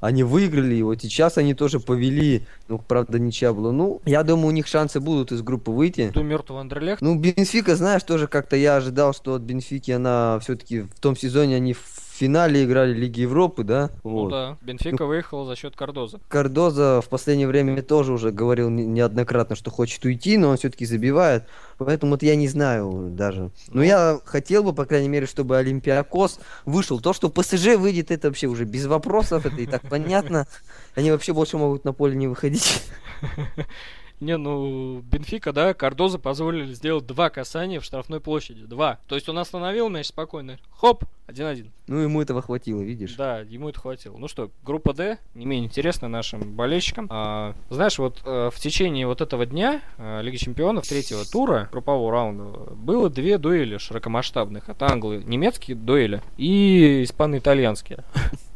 они 0.00 0.24
выиграли, 0.24 0.74
и 0.74 0.82
вот 0.82 1.00
сейчас 1.02 1.38
они 1.38 1.54
тоже 1.54 1.78
повели, 1.78 2.42
ну, 2.66 2.78
правда, 2.78 3.18
ничья 3.18 3.52
была. 3.52 3.70
Ну, 3.70 4.00
я 4.04 4.24
думаю, 4.24 4.48
у 4.48 4.50
них 4.50 4.66
шансы 4.66 4.98
будут 4.98 5.30
из 5.30 5.42
группы 5.42 5.70
выйти. 5.70 6.10
Ту 6.12 6.22
мертвый 6.22 6.60
Андерлех? 6.60 7.00
Ну, 7.00 7.14
Бенфика, 7.14 7.76
знаешь, 7.76 8.02
тоже 8.02 8.26
как-то 8.26 8.56
я 8.56 8.76
ожидал, 8.76 9.14
что 9.14 9.34
от 9.34 9.42
Бенфики 9.42 9.92
она 9.92 10.40
все-таки 10.40 10.80
в 10.80 10.98
том 11.00 11.16
сезоне 11.16 11.56
они 11.56 11.74
финале 12.18 12.64
играли 12.64 12.92
Лиги 12.92 13.20
Европы, 13.20 13.62
да? 13.64 13.90
Ну 14.04 14.10
вот. 14.10 14.30
да, 14.30 14.56
Бенфика 14.60 15.04
ну, 15.04 15.06
выехала 15.06 15.46
за 15.46 15.56
счет 15.56 15.76
Кардоза. 15.76 16.18
Кардоза 16.28 17.00
в 17.00 17.08
последнее 17.08 17.46
время 17.46 17.80
тоже 17.82 18.12
уже 18.12 18.32
говорил 18.32 18.68
неоднократно, 18.70 19.54
что 19.54 19.70
хочет 19.70 20.04
уйти, 20.04 20.36
но 20.36 20.50
он 20.50 20.56
все-таки 20.56 20.84
забивает. 20.84 21.44
Поэтому 21.78 22.12
вот 22.12 22.22
я 22.22 22.34
не 22.34 22.48
знаю 22.48 23.10
даже. 23.12 23.50
Но 23.68 23.74
ну. 23.74 23.82
я 23.82 24.20
хотел 24.24 24.64
бы, 24.64 24.72
по 24.72 24.84
крайней 24.84 25.08
мере, 25.08 25.26
чтобы 25.26 25.56
Олимпиакос 25.56 26.40
вышел. 26.64 27.00
То, 27.00 27.12
что 27.12 27.30
ПСЖ 27.30 27.76
выйдет, 27.76 28.10
это 28.10 28.28
вообще 28.28 28.48
уже 28.48 28.64
без 28.64 28.86
вопросов, 28.86 29.46
это 29.46 29.56
и 29.56 29.66
так 29.66 29.82
понятно. 29.88 30.46
Они 30.96 31.12
вообще 31.12 31.32
больше 31.32 31.56
могут 31.56 31.84
на 31.84 31.92
поле 31.92 32.16
не 32.16 32.26
выходить. 32.26 32.82
Не, 34.20 34.36
ну, 34.36 35.00
Бенфика, 35.00 35.52
да, 35.52 35.74
Кардоза 35.74 36.18
позволили 36.18 36.72
сделать 36.72 37.06
два 37.06 37.30
касания 37.30 37.78
в 37.78 37.84
штрафной 37.84 38.20
площади. 38.20 38.64
Два. 38.64 38.98
То 39.06 39.14
есть 39.14 39.28
он 39.28 39.38
остановил 39.38 39.88
мяч 39.88 40.06
спокойно. 40.06 40.58
Хоп, 40.70 41.04
один-один. 41.26 41.70
Ну, 41.86 41.98
ему 41.98 42.20
этого 42.20 42.42
хватило, 42.42 42.80
видишь? 42.80 43.14
Да, 43.14 43.40
ему 43.40 43.68
это 43.68 43.80
хватило. 43.80 44.16
Ну 44.16 44.26
что, 44.26 44.50
группа 44.64 44.92
D, 44.92 45.18
не 45.34 45.46
менее 45.46 45.66
интересна 45.66 46.08
нашим 46.08 46.40
болельщикам. 46.56 47.06
А, 47.10 47.54
знаешь, 47.70 47.98
вот 47.98 48.20
а, 48.24 48.50
в 48.50 48.58
течение 48.58 49.06
вот 49.06 49.20
этого 49.20 49.46
дня 49.46 49.82
а, 49.98 50.20
Лиги 50.20 50.36
Чемпионов 50.36 50.86
третьего 50.88 51.24
тура, 51.24 51.68
группового 51.70 52.10
раунда, 52.10 52.74
было 52.74 53.08
две 53.08 53.38
дуэли 53.38 53.78
широкомасштабных. 53.78 54.68
Это 54.68 54.90
англо-немецкие 54.90 55.76
дуэли 55.76 56.22
и 56.36 57.04
испано-итальянские. 57.04 58.04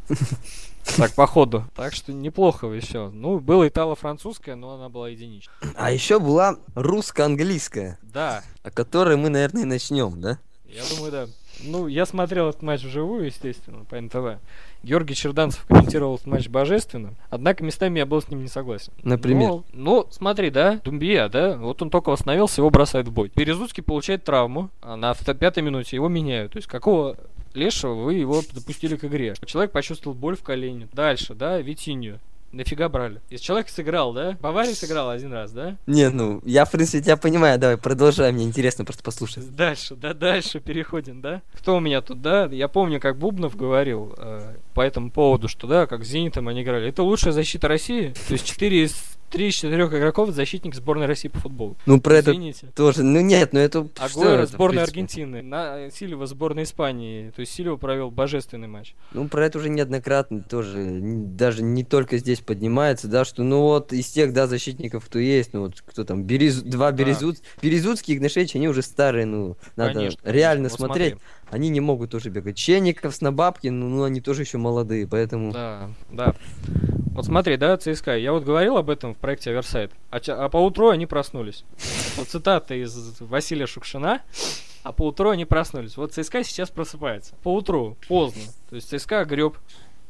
Так, 0.97 1.13
по 1.13 1.27
ходу. 1.27 1.65
Так 1.75 1.93
что 1.93 2.13
неплохо 2.13 2.67
еще. 2.67 3.09
Ну, 3.09 3.39
было 3.39 3.67
итало-французская, 3.67 4.55
но 4.55 4.75
она 4.75 4.89
была 4.89 5.09
единичная. 5.09 5.55
А 5.75 5.91
еще 5.91 6.19
была 6.19 6.57
русско-английская. 6.75 7.97
Да. 8.01 8.43
О 8.63 8.71
которой 8.71 9.17
мы, 9.17 9.29
наверное, 9.29 9.63
и 9.63 9.65
начнем, 9.65 10.19
да? 10.19 10.39
Я 10.67 10.81
думаю, 10.95 11.11
да. 11.11 11.27
Ну, 11.63 11.87
я 11.87 12.05
смотрел 12.05 12.49
этот 12.49 12.61
матч 12.61 12.83
вживую, 12.83 13.25
естественно, 13.25 13.85
по 13.85 13.99
НТВ. 13.99 14.41
Георгий 14.81 15.15
Черданцев 15.15 15.65
комментировал 15.65 16.15
этот 16.15 16.27
матч 16.27 16.49
божественно, 16.49 17.13
однако 17.29 17.63
местами 17.63 17.99
я 17.99 18.05
был 18.05 18.21
с 18.21 18.27
ним 18.27 18.41
не 18.41 18.49
согласен. 18.49 18.91
Например? 19.01 19.49
Ну, 19.49 19.63
ну 19.71 20.07
смотри, 20.11 20.49
да, 20.49 20.81
Думбия, 20.83 21.29
да, 21.29 21.55
вот 21.55 21.81
он 21.81 21.89
только 21.89 22.09
восстановился, 22.09 22.59
его 22.59 22.69
бросают 22.69 23.07
в 23.07 23.13
бой. 23.13 23.31
Березуцкий 23.35 23.83
получает 23.83 24.25
травму, 24.25 24.69
а 24.81 24.97
на 24.97 25.13
пятой 25.13 25.63
минуте 25.63 25.95
его 25.95 26.09
меняют. 26.09 26.53
То 26.53 26.57
есть 26.57 26.67
какого 26.67 27.17
лешего 27.53 27.93
вы 27.93 28.15
его 28.15 28.41
допустили 28.53 28.95
к 28.95 29.05
игре? 29.05 29.35
Человек 29.45 29.71
почувствовал 29.71 30.15
боль 30.15 30.35
в 30.35 30.43
колене. 30.43 30.87
Дальше, 30.93 31.33
да, 31.33 31.59
Витинью. 31.59 32.19
Нафига 32.53 32.87
брали? 32.87 33.19
Если 33.31 33.45
человек 33.45 33.67
сыграл, 33.67 34.13
да? 34.13 34.37
Бавария 34.39 34.75
сыграл 34.75 35.09
один 35.09 35.33
раз, 35.33 35.51
да? 35.51 35.75
Не, 35.87 36.09
ну, 36.09 36.39
я, 36.45 36.65
в 36.65 36.71
принципе, 36.71 37.01
тебя 37.01 37.17
понимаю. 37.17 37.57
Давай, 37.57 37.77
продолжай, 37.77 38.31
мне 38.31 38.43
интересно 38.43 38.85
просто 38.85 39.01
послушать. 39.01 39.55
Дальше, 39.55 39.95
да, 39.95 40.13
дальше 40.13 40.59
переходим, 40.59 41.19
да? 41.19 41.41
Кто 41.53 41.77
у 41.77 41.79
меня 41.79 42.01
тут, 42.01 42.21
да? 42.21 42.45
Я 42.45 42.67
помню, 42.67 42.99
как 42.99 43.17
Бубнов 43.17 43.55
говорил 43.55 44.13
э, 44.17 44.55
по 44.73 44.81
этому 44.81 45.11
поводу, 45.11 45.47
что, 45.47 45.67
да, 45.67 45.87
как 45.87 46.03
с 46.03 46.07
Зенитом 46.07 46.47
они 46.47 46.63
играли. 46.63 46.89
Это 46.89 47.03
лучшая 47.03 47.33
защита 47.33 47.67
России. 47.67 48.13
То 48.27 48.33
есть 48.33 48.45
4 48.45 48.83
из 48.83 49.13
три 49.33 49.47
из 49.47 49.55
четырех 49.55 49.91
игроков 49.91 50.29
защитник 50.29 50.75
сборной 50.75 51.07
России 51.07 51.27
по 51.27 51.39
футболу. 51.39 51.75
Ну, 51.87 51.99
про 51.99 52.19
Извините. 52.19 52.67
это 52.67 52.75
тоже. 52.75 53.03
Ну, 53.03 53.19
нет, 53.19 53.51
ну 53.51 53.59
это... 53.59 53.87
Агуэро 53.97 54.45
сборная 54.45 54.83
Аргентины, 54.83 55.41
на 55.41 55.89
Сильва 55.89 56.27
сборная 56.27 56.65
Испании. 56.65 57.31
То 57.31 57.39
есть 57.39 57.51
Сильва 57.51 57.75
провел 57.77 58.11
божественный 58.11 58.67
матч. 58.67 58.93
Ну, 59.11 59.27
про 59.27 59.47
это 59.47 59.57
уже 59.57 59.69
неоднократно 59.69 60.43
тоже, 60.43 60.99
даже 61.01 61.63
не 61.63 61.83
только 61.83 62.19
здесь 62.19 62.41
поднимается, 62.41 63.07
да, 63.07 63.25
что, 63.25 63.41
ну, 63.41 63.61
вот 63.61 63.91
из 63.91 64.07
тех, 64.07 64.33
да, 64.33 64.45
защитников, 64.45 65.05
кто 65.05 65.17
есть, 65.17 65.53
ну, 65.53 65.61
вот 65.61 65.81
кто 65.83 66.03
там, 66.03 66.23
Берез... 66.23 66.61
два 66.61 66.91
да. 66.91 66.97
Березуц... 67.03 67.41
Березуцкий 67.59 68.13
Игнашевич, 68.13 68.55
они 68.55 68.67
уже 68.67 68.83
старые, 68.83 69.25
ну, 69.25 69.57
надо 69.75 69.95
конечно, 69.95 70.19
реально 70.23 70.69
конечно. 70.69 70.85
смотреть. 70.85 71.13
Вот 71.13 71.21
они 71.53 71.69
не 71.69 71.79
могут 71.79 72.15
уже 72.15 72.29
бегать. 72.29 72.57
Ченников, 72.57 73.13
Снобабкин, 73.15 73.79
ну, 73.79 73.87
ну, 73.87 74.03
они 74.03 74.21
тоже 74.21 74.41
еще 74.41 74.57
молодые, 74.57 75.07
поэтому... 75.07 75.51
Да, 75.53 75.89
да. 76.11 76.33
Вот 77.13 77.25
смотри, 77.25 77.57
да, 77.57 77.77
ЦСКА, 77.77 78.17
я 78.17 78.33
вот 78.33 78.43
говорил 78.43 78.75
об 78.75 78.89
этом 78.89 79.13
в 79.13 79.17
проекте 79.17 79.51
Оверсайт, 79.51 79.91
а, 80.09 80.17
а 80.17 80.49
поутру 80.49 80.89
они 80.89 81.05
проснулись. 81.05 81.63
Вот 82.17 82.27
цитата 82.27 82.73
из 82.73 83.19
Василия 83.19 83.67
Шукшина, 83.67 84.23
а 84.81 84.91
поутру 84.91 85.29
они 85.29 85.45
проснулись. 85.45 85.95
Вот 85.95 86.11
ЦСКА 86.11 86.43
сейчас 86.43 86.71
просыпается. 86.71 87.35
Поутру, 87.43 87.97
поздно. 88.07 88.41
То 88.71 88.75
есть 88.75 88.89
ЦСКА 88.89 89.25
греб 89.25 89.57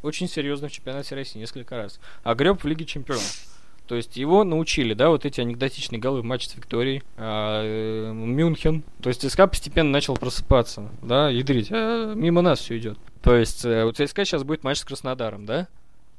очень 0.01 0.29
серьезно 0.29 0.69
в 0.69 0.71
чемпионате 0.71 1.15
России 1.15 1.39
несколько 1.39 1.75
раз. 1.75 1.99
А 2.23 2.35
греб 2.35 2.63
в 2.63 2.67
Лиге 2.67 2.85
Чемпионов. 2.85 3.52
То 3.87 3.95
есть 3.95 4.15
его 4.15 4.43
научили, 4.43 4.93
да, 4.93 5.09
вот 5.09 5.25
эти 5.25 5.41
анекдотичные 5.41 5.99
голы 5.99 6.21
в 6.21 6.23
матче 6.23 6.49
с 6.49 6.55
Викторией, 6.55 7.03
а, 7.17 7.61
э, 7.63 8.13
Мюнхен. 8.13 8.83
То 9.01 9.09
есть 9.09 9.21
ЦСКА 9.21 9.47
постепенно 9.47 9.89
начал 9.89 10.15
просыпаться, 10.15 10.89
да, 11.01 11.29
ядрить. 11.29 11.67
А 11.71 12.13
мимо 12.13 12.41
нас 12.41 12.59
все 12.59 12.77
идет. 12.77 12.97
То 13.21 13.35
есть 13.35 13.65
э, 13.65 13.83
у 13.83 13.91
ЦСКА 13.91 14.23
сейчас 14.23 14.43
будет 14.43 14.63
матч 14.63 14.77
с 14.79 14.85
Краснодаром, 14.85 15.45
да? 15.45 15.67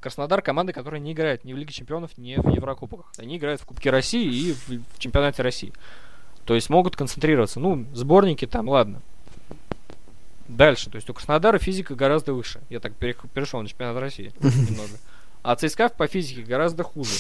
Краснодар 0.01 0.43
команда, 0.43 0.75
которая 0.75 1.01
не 1.01 1.13
играет 1.13 1.45
ни 1.45 1.55
в 1.55 1.57
Лиге 1.57 1.73
Чемпионов, 1.73 2.19
ни 2.19 2.37
в 2.37 2.49
Еврокубках. 2.51 3.11
Они 3.17 3.39
играют 3.39 3.63
в 3.63 3.65
Кубке 3.65 3.89
России 3.91 4.27
и 4.27 4.53
в, 4.53 4.69
в 4.69 4.99
чемпионате 4.99 5.43
России. 5.43 5.73
То 6.45 6.55
есть 6.55 6.69
могут 6.69 6.95
концентрироваться. 6.95 7.59
Ну, 7.61 7.87
сборники 7.95 8.47
там, 8.47 8.69
ладно. 8.69 9.01
Дальше. 10.47 10.91
То 10.91 10.97
есть 10.97 11.09
у 11.09 11.15
Краснодара 11.15 11.59
физика 11.59 11.95
гораздо 11.95 12.35
выше. 12.35 12.61
Я 12.69 12.81
так 12.81 12.93
перешел 12.95 13.63
на 13.63 13.69
чемпионат 13.69 13.97
России 13.99 14.33
немного. 14.41 14.93
А 15.43 15.57
ЦСКА 15.57 15.89
по 15.89 16.07
физике 16.07 16.43
гораздо 16.43 16.83
хуже. 16.83 17.13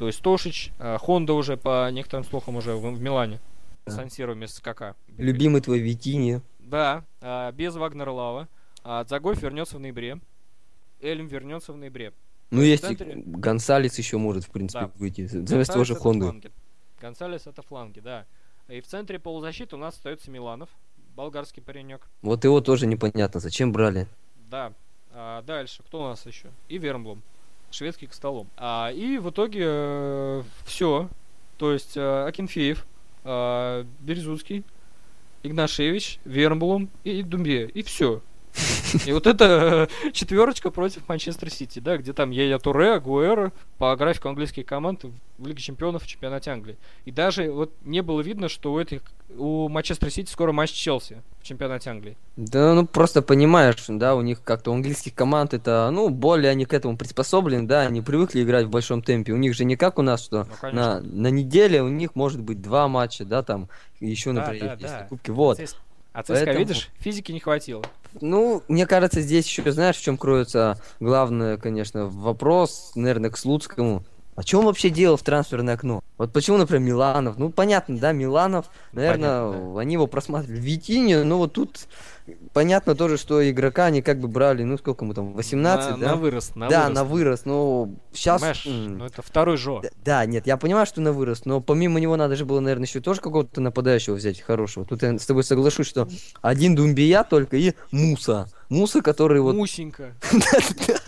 То 0.00 0.06
есть 0.06 0.22
Тошич, 0.22 0.72
а, 0.78 0.96
Хонда 0.96 1.34
уже 1.34 1.58
по 1.58 1.90
некоторым 1.90 2.24
слухам 2.24 2.56
уже 2.56 2.72
в, 2.74 2.90
в 2.90 3.02
Милане. 3.02 3.38
Да. 3.84 3.92
Сансиро 3.92 4.32
вместо 4.32 4.62
КК. 4.62 4.96
Любимый 5.18 5.60
твой 5.60 5.80
Витини. 5.80 6.40
Да, 6.58 7.04
а, 7.20 7.52
без 7.52 7.76
Вагнера 7.76 8.10
Лава. 8.10 8.48
А 8.82 9.04
Дзагоев 9.04 9.42
вернется 9.42 9.76
в 9.76 9.80
ноябре. 9.80 10.18
Эльм 11.02 11.26
вернется 11.26 11.74
в 11.74 11.76
ноябре. 11.76 12.14
Ну, 12.50 12.62
есть 12.62 12.82
центре... 12.82 13.14
Гонсалес 13.26 13.98
еще 13.98 14.16
может, 14.16 14.44
в 14.44 14.50
принципе, 14.50 14.86
да. 14.86 14.90
выйти. 14.94 15.26
Заместо 15.26 15.74
тоже 15.74 15.94
Хонды. 15.94 16.50
Гонсалес 16.98 17.46
это 17.46 17.60
фланги, 17.60 18.00
да. 18.00 18.24
И 18.68 18.80
в 18.80 18.86
центре 18.86 19.18
полузащиты 19.18 19.76
у 19.76 19.78
нас 19.78 19.96
остается 19.96 20.30
Миланов, 20.30 20.70
болгарский 21.14 21.62
паренек. 21.62 22.08
Вот 22.22 22.42
его 22.44 22.62
тоже 22.62 22.86
непонятно, 22.86 23.38
зачем 23.38 23.70
брали. 23.70 24.06
Да. 24.50 24.72
А 25.12 25.42
дальше, 25.42 25.82
кто 25.82 26.04
у 26.04 26.08
нас 26.08 26.24
еще? 26.24 26.48
И 26.70 26.78
Вермблом, 26.78 27.22
шведский 27.70 28.06
к 28.06 28.14
столом. 28.14 28.48
А, 28.56 28.90
и 28.92 29.18
в 29.18 29.30
итоге 29.30 29.64
э, 29.64 30.42
все. 30.64 31.08
То 31.58 31.72
есть 31.72 31.96
э, 31.96 32.24
Акинфеев, 32.26 32.86
э, 33.24 33.84
Березуцкий, 34.00 34.64
Игнашевич, 35.42 36.18
Вермблом 36.24 36.88
и 37.04 37.22
Думбе. 37.22 37.66
И 37.66 37.82
все. 37.82 38.22
И 39.06 39.12
вот 39.12 39.26
это 39.26 39.88
э, 40.04 40.10
четверочка 40.12 40.70
против 40.70 41.08
Манчестер 41.08 41.50
Сити, 41.50 41.78
да, 41.78 41.96
где 41.96 42.12
там 42.12 42.30
Яя 42.30 42.58
Туре, 42.58 42.94
Агуэра 42.94 43.52
по 43.78 43.94
графику 43.96 44.28
английских 44.28 44.66
команд 44.66 45.04
в 45.38 45.46
Лиге 45.46 45.60
Чемпионов 45.60 46.02
в 46.02 46.06
чемпионате 46.06 46.50
Англии. 46.50 46.76
И 47.04 47.12
даже 47.12 47.50
вот 47.50 47.72
не 47.84 48.02
было 48.02 48.20
видно, 48.20 48.48
что 48.48 48.72
у 48.72 48.80
этих 48.80 49.02
у 49.36 49.68
Манчестер 49.68 50.10
Сити 50.10 50.30
скоро 50.30 50.52
матч 50.52 50.72
Челси 50.72 51.22
в 51.40 51.44
чемпионате 51.44 51.90
Англии. 51.90 52.16
Да, 52.36 52.74
ну 52.74 52.86
просто 52.86 53.22
понимаешь, 53.22 53.84
да, 53.88 54.14
у 54.14 54.22
них 54.22 54.42
как-то 54.42 54.72
у 54.72 54.74
английских 54.74 55.14
команд 55.14 55.54
это, 55.54 55.88
ну, 55.92 56.08
более 56.08 56.50
они 56.50 56.64
к 56.64 56.74
этому 56.74 56.96
приспособлены, 56.96 57.66
да, 57.66 57.82
они 57.82 58.02
привыкли 58.02 58.42
играть 58.42 58.66
в 58.66 58.70
большом 58.70 59.02
темпе. 59.02 59.32
У 59.32 59.36
них 59.36 59.54
же 59.54 59.64
не 59.64 59.76
как 59.76 59.98
у 59.98 60.02
нас, 60.02 60.22
что 60.24 60.46
ну, 60.62 60.70
на, 60.72 61.00
на 61.00 61.28
неделе 61.28 61.82
у 61.82 61.88
них 61.88 62.14
может 62.14 62.40
быть 62.40 62.60
два 62.60 62.88
матча, 62.88 63.24
да, 63.24 63.42
там, 63.42 63.68
еще, 64.00 64.32
например, 64.32 64.76
да, 64.80 64.88
да, 64.88 64.98
да. 65.00 65.06
кубки. 65.08 65.30
Вот. 65.30 65.60
А 66.12 66.22
ЦСКА, 66.22 66.34
Поэтому... 66.34 66.58
видишь, 66.58 66.90
физики 66.98 67.32
не 67.32 67.40
хватило. 67.40 67.84
Ну, 68.20 68.62
мне 68.68 68.86
кажется, 68.86 69.20
здесь 69.20 69.46
еще, 69.46 69.70
знаешь, 69.70 69.96
в 69.96 70.02
чем 70.02 70.18
кроется 70.18 70.80
главный, 70.98 71.58
конечно, 71.58 72.06
вопрос, 72.06 72.92
наверное, 72.96 73.30
к 73.30 73.38
Слуцкому. 73.38 74.04
А 74.40 74.42
что 74.42 74.60
он 74.60 74.64
вообще 74.64 74.88
делал 74.88 75.18
в 75.18 75.22
трансферное 75.22 75.74
окно? 75.74 76.02
Вот 76.16 76.32
почему, 76.32 76.56
например, 76.56 76.80
Миланов? 76.80 77.36
Ну, 77.36 77.50
понятно, 77.50 77.98
да, 77.98 78.12
Миланов, 78.12 78.70
наверное, 78.92 79.50
Понятно, 79.50 79.80
они 79.80 79.92
его 79.92 80.06
просматривали. 80.06 80.58
Витини, 80.58 81.16
ну, 81.16 81.36
вот 81.36 81.52
тут 81.52 81.86
понятно 82.54 82.94
тоже, 82.94 83.18
что 83.18 83.46
игрока 83.50 83.84
они 83.84 84.00
как 84.00 84.18
бы 84.18 84.28
брали, 84.28 84.62
ну, 84.62 84.78
сколько 84.78 85.04
ему 85.04 85.12
там, 85.12 85.34
18, 85.34 85.90
на, 85.90 85.96
да? 85.98 86.06
на 86.06 86.16
вырост, 86.16 86.56
на 86.56 86.68
да, 86.70 86.84
вырост. 86.84 86.94
на 86.94 87.04
вырост, 87.04 87.44
но 87.44 87.90
сейчас... 88.14 88.40
Понимаешь, 88.40 88.64
ну 88.64 89.04
это 89.04 89.20
второй 89.20 89.58
Жо. 89.58 89.80
Да, 89.82 89.90
да, 90.06 90.24
нет, 90.24 90.46
я 90.46 90.56
понимаю, 90.56 90.86
что 90.86 91.02
на 91.02 91.12
вырост, 91.12 91.44
но 91.44 91.60
помимо 91.60 92.00
него 92.00 92.16
надо 92.16 92.34
же 92.34 92.46
было, 92.46 92.60
наверное, 92.60 92.86
еще 92.86 93.00
тоже 93.00 93.20
какого-то 93.20 93.60
нападающего 93.60 94.14
взять 94.14 94.40
хорошего. 94.40 94.86
Тут 94.86 95.02
я 95.02 95.18
с 95.18 95.26
тобой 95.26 95.44
соглашусь, 95.44 95.86
что 95.86 96.08
один 96.40 96.76
Думбия 96.76 97.24
только 97.24 97.58
и 97.58 97.74
Муса. 97.90 98.48
Муса, 98.70 99.02
который 99.02 99.42
вот... 99.42 99.54
Мусенька. 99.54 100.14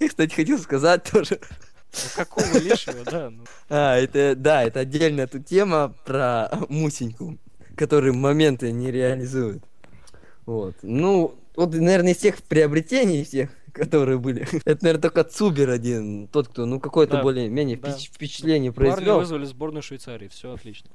Я, 0.00 0.08
кстати, 0.08 0.34
хотел 0.34 0.58
сказать 0.58 1.04
тоже. 1.04 1.40
Ну 1.92 2.08
какого 2.16 2.58
лешего, 2.58 3.04
да. 3.04 3.30
ну. 3.30 3.44
А, 3.68 3.96
это, 3.96 4.34
да, 4.34 4.62
это 4.64 4.80
отдельная 4.80 5.26
тут 5.26 5.46
тема 5.46 5.94
про 6.04 6.50
Мусеньку, 6.68 7.38
который 7.76 8.12
моменты 8.12 8.72
не 8.72 8.90
реализует. 8.90 9.62
Вот. 10.46 10.74
Ну, 10.82 11.34
вот, 11.54 11.74
наверное, 11.74 12.12
из 12.12 12.16
тех 12.18 12.42
приобретений 12.42 13.24
всех, 13.24 13.50
которые 13.72 14.18
были, 14.18 14.46
это, 14.64 14.84
наверное, 14.84 15.02
только 15.02 15.24
Цубер 15.24 15.70
один, 15.70 16.28
тот, 16.28 16.48
кто, 16.48 16.64
ну, 16.66 16.80
какое-то 16.80 17.18
Да, 17.18 17.22
более-менее 17.22 17.76
да. 17.76 17.92
впечатление 17.92 18.72
Парни 18.72 18.90
произвел. 18.92 19.18
вызвали 19.18 19.44
сборную 19.44 19.82
Швейцарии, 19.82 20.28
все 20.28 20.52
отлично. 20.52 20.90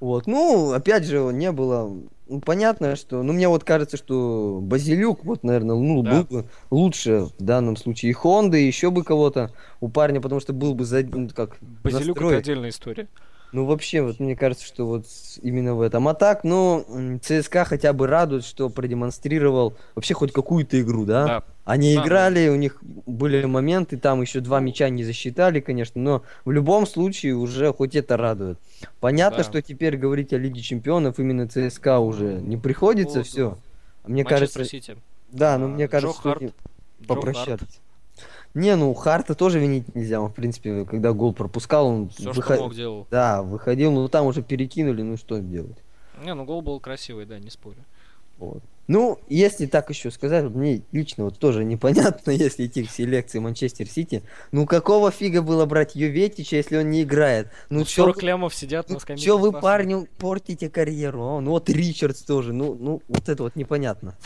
Вот, 0.00 0.26
ну, 0.26 0.72
опять 0.72 1.04
же, 1.06 1.20
не 1.32 1.50
было, 1.52 2.02
ну, 2.28 2.40
понятно, 2.40 2.96
что, 2.96 3.22
ну, 3.22 3.32
мне 3.32 3.48
вот 3.48 3.64
кажется, 3.64 3.96
что 3.96 4.60
Базилюк, 4.62 5.24
вот, 5.24 5.44
наверное, 5.44 5.76
ну, 5.76 6.02
Да. 6.02 6.10
был 6.10 6.24
бы 6.24 6.48
лучше 6.70 7.28
в 7.38 7.42
данном 7.42 7.76
случае 7.76 8.10
и 8.10 8.12
Хонда, 8.12 8.56
и 8.56 8.66
еще 8.66 8.90
бы 8.90 9.04
кого-то 9.04 9.52
у 9.80 9.88
парня, 9.88 10.20
потому 10.20 10.40
что 10.40 10.52
был 10.52 10.74
бы, 10.74 10.84
за, 10.84 11.02
ну, 11.04 11.28
как, 11.34 11.58
Базилюк 11.60 12.18
это 12.18 12.38
отдельная 12.38 12.70
история. 12.70 13.08
Ну, 13.54 13.66
вообще, 13.66 14.02
вот 14.02 14.18
мне 14.18 14.34
кажется, 14.34 14.66
что 14.66 14.84
вот 14.84 15.06
именно 15.40 15.76
в 15.76 15.80
этом. 15.80 16.08
А 16.08 16.14
так, 16.14 16.42
ну, 16.42 16.84
ЦСКА 17.22 17.64
хотя 17.64 17.92
бы 17.92 18.08
радует, 18.08 18.44
что 18.44 18.68
продемонстрировал 18.68 19.74
вообще 19.94 20.12
хоть 20.12 20.32
какую-то 20.32 20.80
игру, 20.80 21.04
да? 21.04 21.24
Да. 21.26 21.42
Они 21.64 21.94
Да, 21.94 22.02
играли, 22.02 22.48
у 22.48 22.56
них 22.56 22.82
были 22.82 23.44
моменты, 23.44 23.96
там 23.96 24.22
еще 24.22 24.40
два 24.40 24.58
мяча 24.58 24.88
не 24.88 25.04
засчитали, 25.04 25.60
конечно, 25.60 26.00
но 26.02 26.22
в 26.44 26.50
любом 26.50 26.84
случае 26.84 27.36
уже 27.36 27.72
хоть 27.72 27.94
это 27.94 28.16
радует. 28.16 28.58
Понятно, 28.98 29.38
Да. 29.38 29.44
что 29.44 29.62
теперь 29.62 29.96
говорить 29.96 30.32
о 30.32 30.36
Лиге 30.38 30.60
Чемпионов 30.60 31.20
именно 31.20 31.46
ЦСКА 31.48 32.00
уже 32.00 32.40
не 32.40 32.56
приходится, 32.56 33.20
поводу 33.20 33.28
все. 33.28 33.58
Мне 34.04 34.24
Манчестер 34.24 34.58
кажется, 34.58 34.64
Сити. 34.64 34.96
да, 35.30 35.56
ну 35.58 35.66
А, 35.66 35.68
мне 35.68 35.86
кажется, 35.86 36.16
Джо 36.16 36.22
Харт. 36.22 36.54
попрощаться. 37.06 37.66
Не, 38.54 38.76
ну 38.76 38.94
Харта 38.94 39.34
тоже 39.34 39.58
винить 39.58 39.94
нельзя, 39.96 40.20
он, 40.20 40.30
в 40.30 40.34
принципе, 40.34 40.84
когда 40.84 41.12
гол 41.12 41.32
пропускал, 41.32 41.86
он 41.88 42.08
Все, 42.08 42.32
выход- 42.32 42.54
что 42.56 42.64
мог, 42.64 42.74
делал. 42.74 43.06
да, 43.10 43.42
выходил, 43.42 43.90
ну 43.90 44.08
там 44.08 44.26
уже 44.26 44.42
перекинули, 44.42 45.02
ну 45.02 45.16
что 45.16 45.38
делать. 45.40 45.76
Не, 46.24 46.34
ну 46.34 46.44
гол 46.44 46.62
был 46.62 46.78
красивый, 46.78 47.26
да, 47.26 47.38
не 47.40 47.50
спорю. 47.50 47.84
Вот. 48.38 48.62
Ну, 48.86 49.18
если 49.28 49.66
так 49.66 49.88
еще 49.90 50.10
сказать, 50.10 50.44
мне 50.44 50.82
лично 50.92 51.24
вот 51.24 51.38
тоже 51.38 51.64
непонятно, 51.64 52.30
если 52.32 52.66
идти 52.66 52.84
к 52.84 52.90
селекции 52.90 53.38
Манчестер 53.38 53.86
Сити. 53.88 54.22
Ну, 54.52 54.66
какого 54.66 55.10
фига 55.10 55.40
было 55.42 55.64
брать 55.66 55.94
Юветича, 55.94 56.56
если 56.56 56.76
он 56.76 56.90
не 56.90 57.02
играет? 57.02 57.48
Ну, 57.70 57.80
Ну, 57.80 57.84
чё 57.84 58.02
40 58.02 58.16
вы- 58.16 58.22
лямов 58.22 58.54
сидят 58.54 58.88
на 58.88 58.94
ну, 58.94 59.00
скамейке. 59.00 59.24
чё 59.24 59.38
вы 59.38 59.52
парню 59.52 60.06
портите 60.18 60.68
карьеру? 60.68 61.22
а? 61.36 61.40
Ну, 61.40 61.50
вот 61.52 61.70
Ричардс 61.70 62.22
тоже, 62.22 62.52
ну, 62.52 62.74
ну, 62.78 63.02
вот 63.08 63.28
это 63.28 63.42
вот 63.42 63.56
непонятно. 63.56 64.16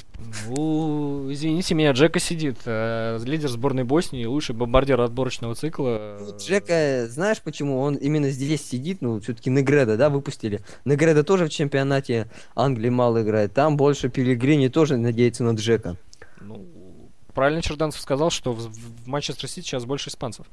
Ну, 0.48 1.32
извините 1.32 1.74
меня, 1.74 1.92
Джека 1.92 2.18
сидит. 2.18 2.56
э, 2.64 3.18
лидер 3.24 3.48
сборной 3.48 3.84
Боснии, 3.84 4.24
лучший 4.24 4.54
бомбардир 4.54 5.00
отборочного 5.00 5.54
цикла. 5.54 6.18
Ну, 6.20 6.36
Джека, 6.36 7.06
знаешь, 7.08 7.40
почему 7.42 7.78
он 7.80 7.94
именно 7.94 8.30
здесь 8.30 8.66
сидит? 8.68 8.98
Ну, 9.00 9.20
все-таки 9.20 9.50
Негреда, 9.50 9.96
да, 9.96 10.10
выпустили. 10.10 10.60
Негреда 10.84 11.22
тоже 11.22 11.46
в 11.46 11.50
чемпионате 11.50 12.28
Англии 12.56 12.88
мало 12.90 13.22
играет. 13.22 13.54
Там 13.54 13.76
больше 13.76 14.08
Пилигрини 14.48 14.68
тоже 14.68 14.96
надеется 14.96 15.44
на 15.44 15.50
Джека. 15.54 15.96
Ну, 16.40 16.64
правильно 17.34 17.60
Черданцев 17.60 18.00
сказал, 18.00 18.30
что 18.30 18.54
в, 18.54 18.60
в 18.60 19.06
Манчестер 19.06 19.46
Сити 19.46 19.66
сейчас 19.66 19.84
больше 19.84 20.08
испанцев. 20.08 20.46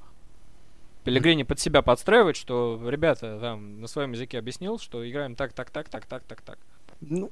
Пелегрини 1.06 1.44
под 1.44 1.62
себя 1.62 1.82
подстраивает, 1.82 2.36
что 2.36 2.82
ребята 2.90 3.40
там 3.40 3.80
на 3.80 3.88
своем 3.88 4.12
языке 4.12 4.38
объяснил, 4.38 4.80
что 4.80 5.10
играем 5.10 5.36
так, 5.36 5.54
так, 5.54 5.70
так, 5.70 5.88
так, 5.88 6.06
так, 6.08 6.24
так, 6.24 6.42
так. 6.42 6.58
Ну, 7.00 7.32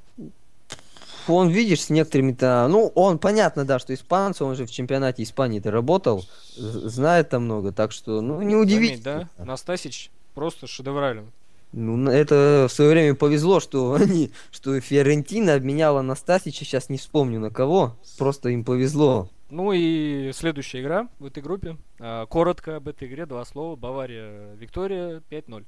он, 1.27 1.49
видишь, 1.49 1.81
с 1.81 1.89
некоторыми-то... 1.89 2.67
Ну, 2.69 2.93
он, 2.95 3.19
понятно, 3.19 3.65
да, 3.65 3.77
что 3.77 3.93
испанцы, 3.93 4.45
он 4.45 4.55
же 4.55 4.65
в 4.65 4.71
чемпионате 4.71 5.23
Испании-то 5.23 5.69
работал, 5.69 6.23
знает 6.55 7.29
там 7.29 7.43
много, 7.43 7.73
так 7.73 7.91
что, 7.91 8.21
ну, 8.21 8.41
не 8.41 8.53
Заметь, 8.53 8.67
удивительно. 8.67 9.29
да? 9.37 9.43
Настасич 9.43 10.11
просто 10.33 10.67
шедеврален. 10.67 11.29
Ну, 11.73 12.09
это 12.09 12.67
в 12.69 12.71
свое 12.71 12.91
время 12.91 13.15
повезло, 13.15 13.59
что 13.59 13.93
они, 13.99 14.31
что 14.51 14.79
Фиорентина 14.79 15.55
обменяла 15.55 16.01
Настасича, 16.01 16.63
сейчас 16.65 16.89
не 16.89 16.97
вспомню 16.97 17.39
на 17.39 17.49
кого, 17.49 17.97
просто 18.17 18.49
им 18.49 18.63
повезло. 18.63 19.29
Ну 19.49 19.71
и 19.71 20.31
следующая 20.33 20.81
игра 20.81 21.09
в 21.19 21.25
этой 21.25 21.43
группе. 21.43 21.77
А, 21.99 22.25
коротко 22.25 22.77
об 22.77 22.87
этой 22.87 23.07
игре, 23.07 23.25
два 23.25 23.43
слова. 23.45 23.75
Бавария, 23.75 24.53
Виктория, 24.55 25.21
5-0. 25.29 25.65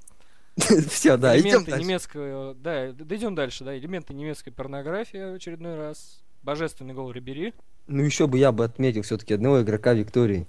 Все, 0.89 1.17
да, 1.17 1.38
идем 1.39 1.65
дальше. 1.65 1.84
немецкого... 1.84 2.56
Да, 2.56 2.91
дойдем 2.93 3.36
дальше, 3.36 3.63
да. 3.63 3.77
Элементы 3.77 4.13
немецкой 4.13 4.51
порнографии 4.51 5.34
в 5.34 5.36
очередной 5.36 5.75
раз. 5.75 6.23
Божественный 6.41 6.93
гол 6.93 7.12
Рибери. 7.12 7.53
Ну, 7.88 8.03
еще 8.03 8.27
бы 8.27 8.38
я 8.39 8.51
бы 8.51 8.63
отметил 8.63 9.01
все-таки 9.03 9.34
одного 9.34 9.62
игрока 9.62 9.93
Виктории. 9.93 10.47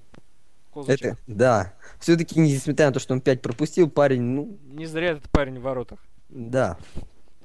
Козачек. 0.83 1.07
Это, 1.13 1.19
да. 1.27 1.75
Все-таки, 1.99 2.39
несмотря 2.41 2.87
на 2.87 2.93
то, 2.93 3.01
что 3.01 3.15
он 3.15 3.21
5 3.21 3.41
пропустил, 3.43 3.89
парень, 3.91 4.23
ну, 4.23 4.59
Не 4.65 4.87
зря 4.87 5.13
этот 5.13 5.31
парень 5.31 5.59
в 5.59 5.63
воротах. 5.63 5.99
да, 6.29 6.77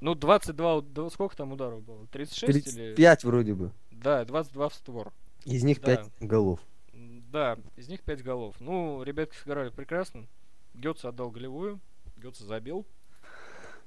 Ну, 0.01 0.15
22... 0.15 0.75
уд- 0.77 0.93
да 0.93 1.09
Сколько 1.09 1.35
там 1.37 1.51
ударов 1.53 1.81
было? 1.83 2.05
36 2.07 2.49
или... 2.49 2.61
35 2.95 3.23
вроде 3.23 3.53
бы. 3.53 3.71
Да, 3.91 4.25
22 4.25 4.69
в 4.69 4.73
створ. 4.73 5.13
Из 5.45 5.63
них 5.63 5.79
Да. 5.81 5.97
5 5.97 6.09
голов. 6.27 6.59
Да, 6.93 7.57
из 7.77 7.87
них 7.87 8.01
5 8.01 8.23
голов. 8.23 8.55
Ну, 8.59 9.03
ребятки 9.03 9.35
сыграли 9.37 9.69
прекрасно. 9.69 10.25
Гетца 10.73 11.09
отдал 11.09 11.31
голевую. 11.31 11.79
Гетца 12.17 12.43
забил. 12.43 12.85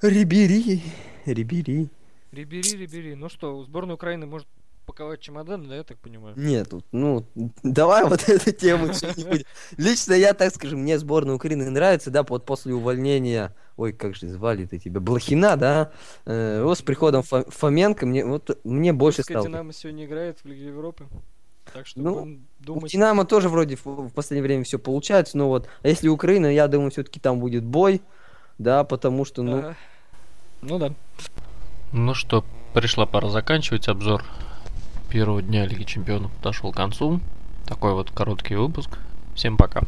Рибери, 0.01 0.83
Рибери. 1.25 1.89
Рибери, 2.33 2.77
Рибери. 2.77 3.15
Ну 3.15 3.29
что, 3.29 3.63
сборная 3.65 3.95
Украины 3.95 4.27
может 4.27 4.49
паковать 4.87 5.21
чемоданы, 5.21 5.69
да, 5.69 5.77
я 5.77 5.83
так 5.85 5.99
понимаю? 5.99 6.35
Нет, 6.37 6.73
ну, 6.93 7.25
давай 7.63 8.05
вот 8.05 8.23
эту 8.29 8.53
тему 8.53 8.93
что-нибудь. 8.93 9.45
Лично 9.77 10.15
я 10.15 10.35
так 10.35 10.55
скажу, 10.55 10.77
мне 10.77 10.99
сборная 10.99 11.35
Украины 11.35 11.69
нравится, 11.71 12.11
да, 12.11 12.23
вот 12.23 12.45
после 12.45 12.75
увольнения, 12.75 13.55
ой, 13.77 13.93
как 13.93 14.15
же 14.15 14.29
звали-то 14.29 14.79
тебя, 14.79 15.01
Блохина, 15.01 15.57
да, 15.57 15.93
э, 16.27 16.63
вот 16.63 16.79
с 16.79 16.83
приходом 16.83 17.23
Фо- 17.23 17.51
Фоменко 17.51 18.07
мне, 18.07 18.25
вот, 18.25 18.59
мне 18.65 18.93
больше 18.93 19.19
Русская 19.19 19.35
стало. 19.35 19.47
Динамо 19.47 19.73
сегодня 19.73 20.05
играет 20.05 20.39
в 20.43 20.47
Лиге 20.47 20.67
Европы. 20.67 21.07
Так 21.73 21.87
что 21.87 22.01
Ну, 22.01 22.15
будем 22.21 22.47
У 22.61 22.65
думать. 22.65 22.93
Динамо 22.93 23.25
тоже 23.25 23.49
вроде 23.49 23.77
в, 23.77 23.87
в 23.87 24.11
последнее 24.11 24.43
время 24.43 24.65
все 24.65 24.79
получается, 24.79 25.39
но 25.39 25.49
вот, 25.49 25.67
а 25.83 25.89
если 25.89 26.09
Украина, 26.09 26.47
я 26.47 26.69
думаю, 26.69 26.91
все-таки 26.91 27.21
там 27.21 27.41
будет 27.41 27.65
бой, 27.65 28.03
да, 28.59 28.85
потому 28.85 29.25
что, 29.25 29.43
ну, 29.43 29.59
Ага. 29.59 29.77
Ну 30.67 30.79
да. 30.79 30.95
Ну 31.93 32.15
что, 32.15 32.45
пришла 32.73 33.07
пора 33.07 33.29
заканчивать 33.29 33.89
обзор 33.89 34.25
первого 35.15 35.41
дня 35.43 35.65
Лиги 35.65 35.85
Чемпионов 35.85 36.33
подошел 36.33 36.73
к 36.73 36.77
концу. 36.77 37.21
Такой 37.67 37.95
вот 37.95 38.11
короткий 38.11 38.57
выпуск. 38.57 38.99
Всем 39.37 39.57
пока. 39.57 39.83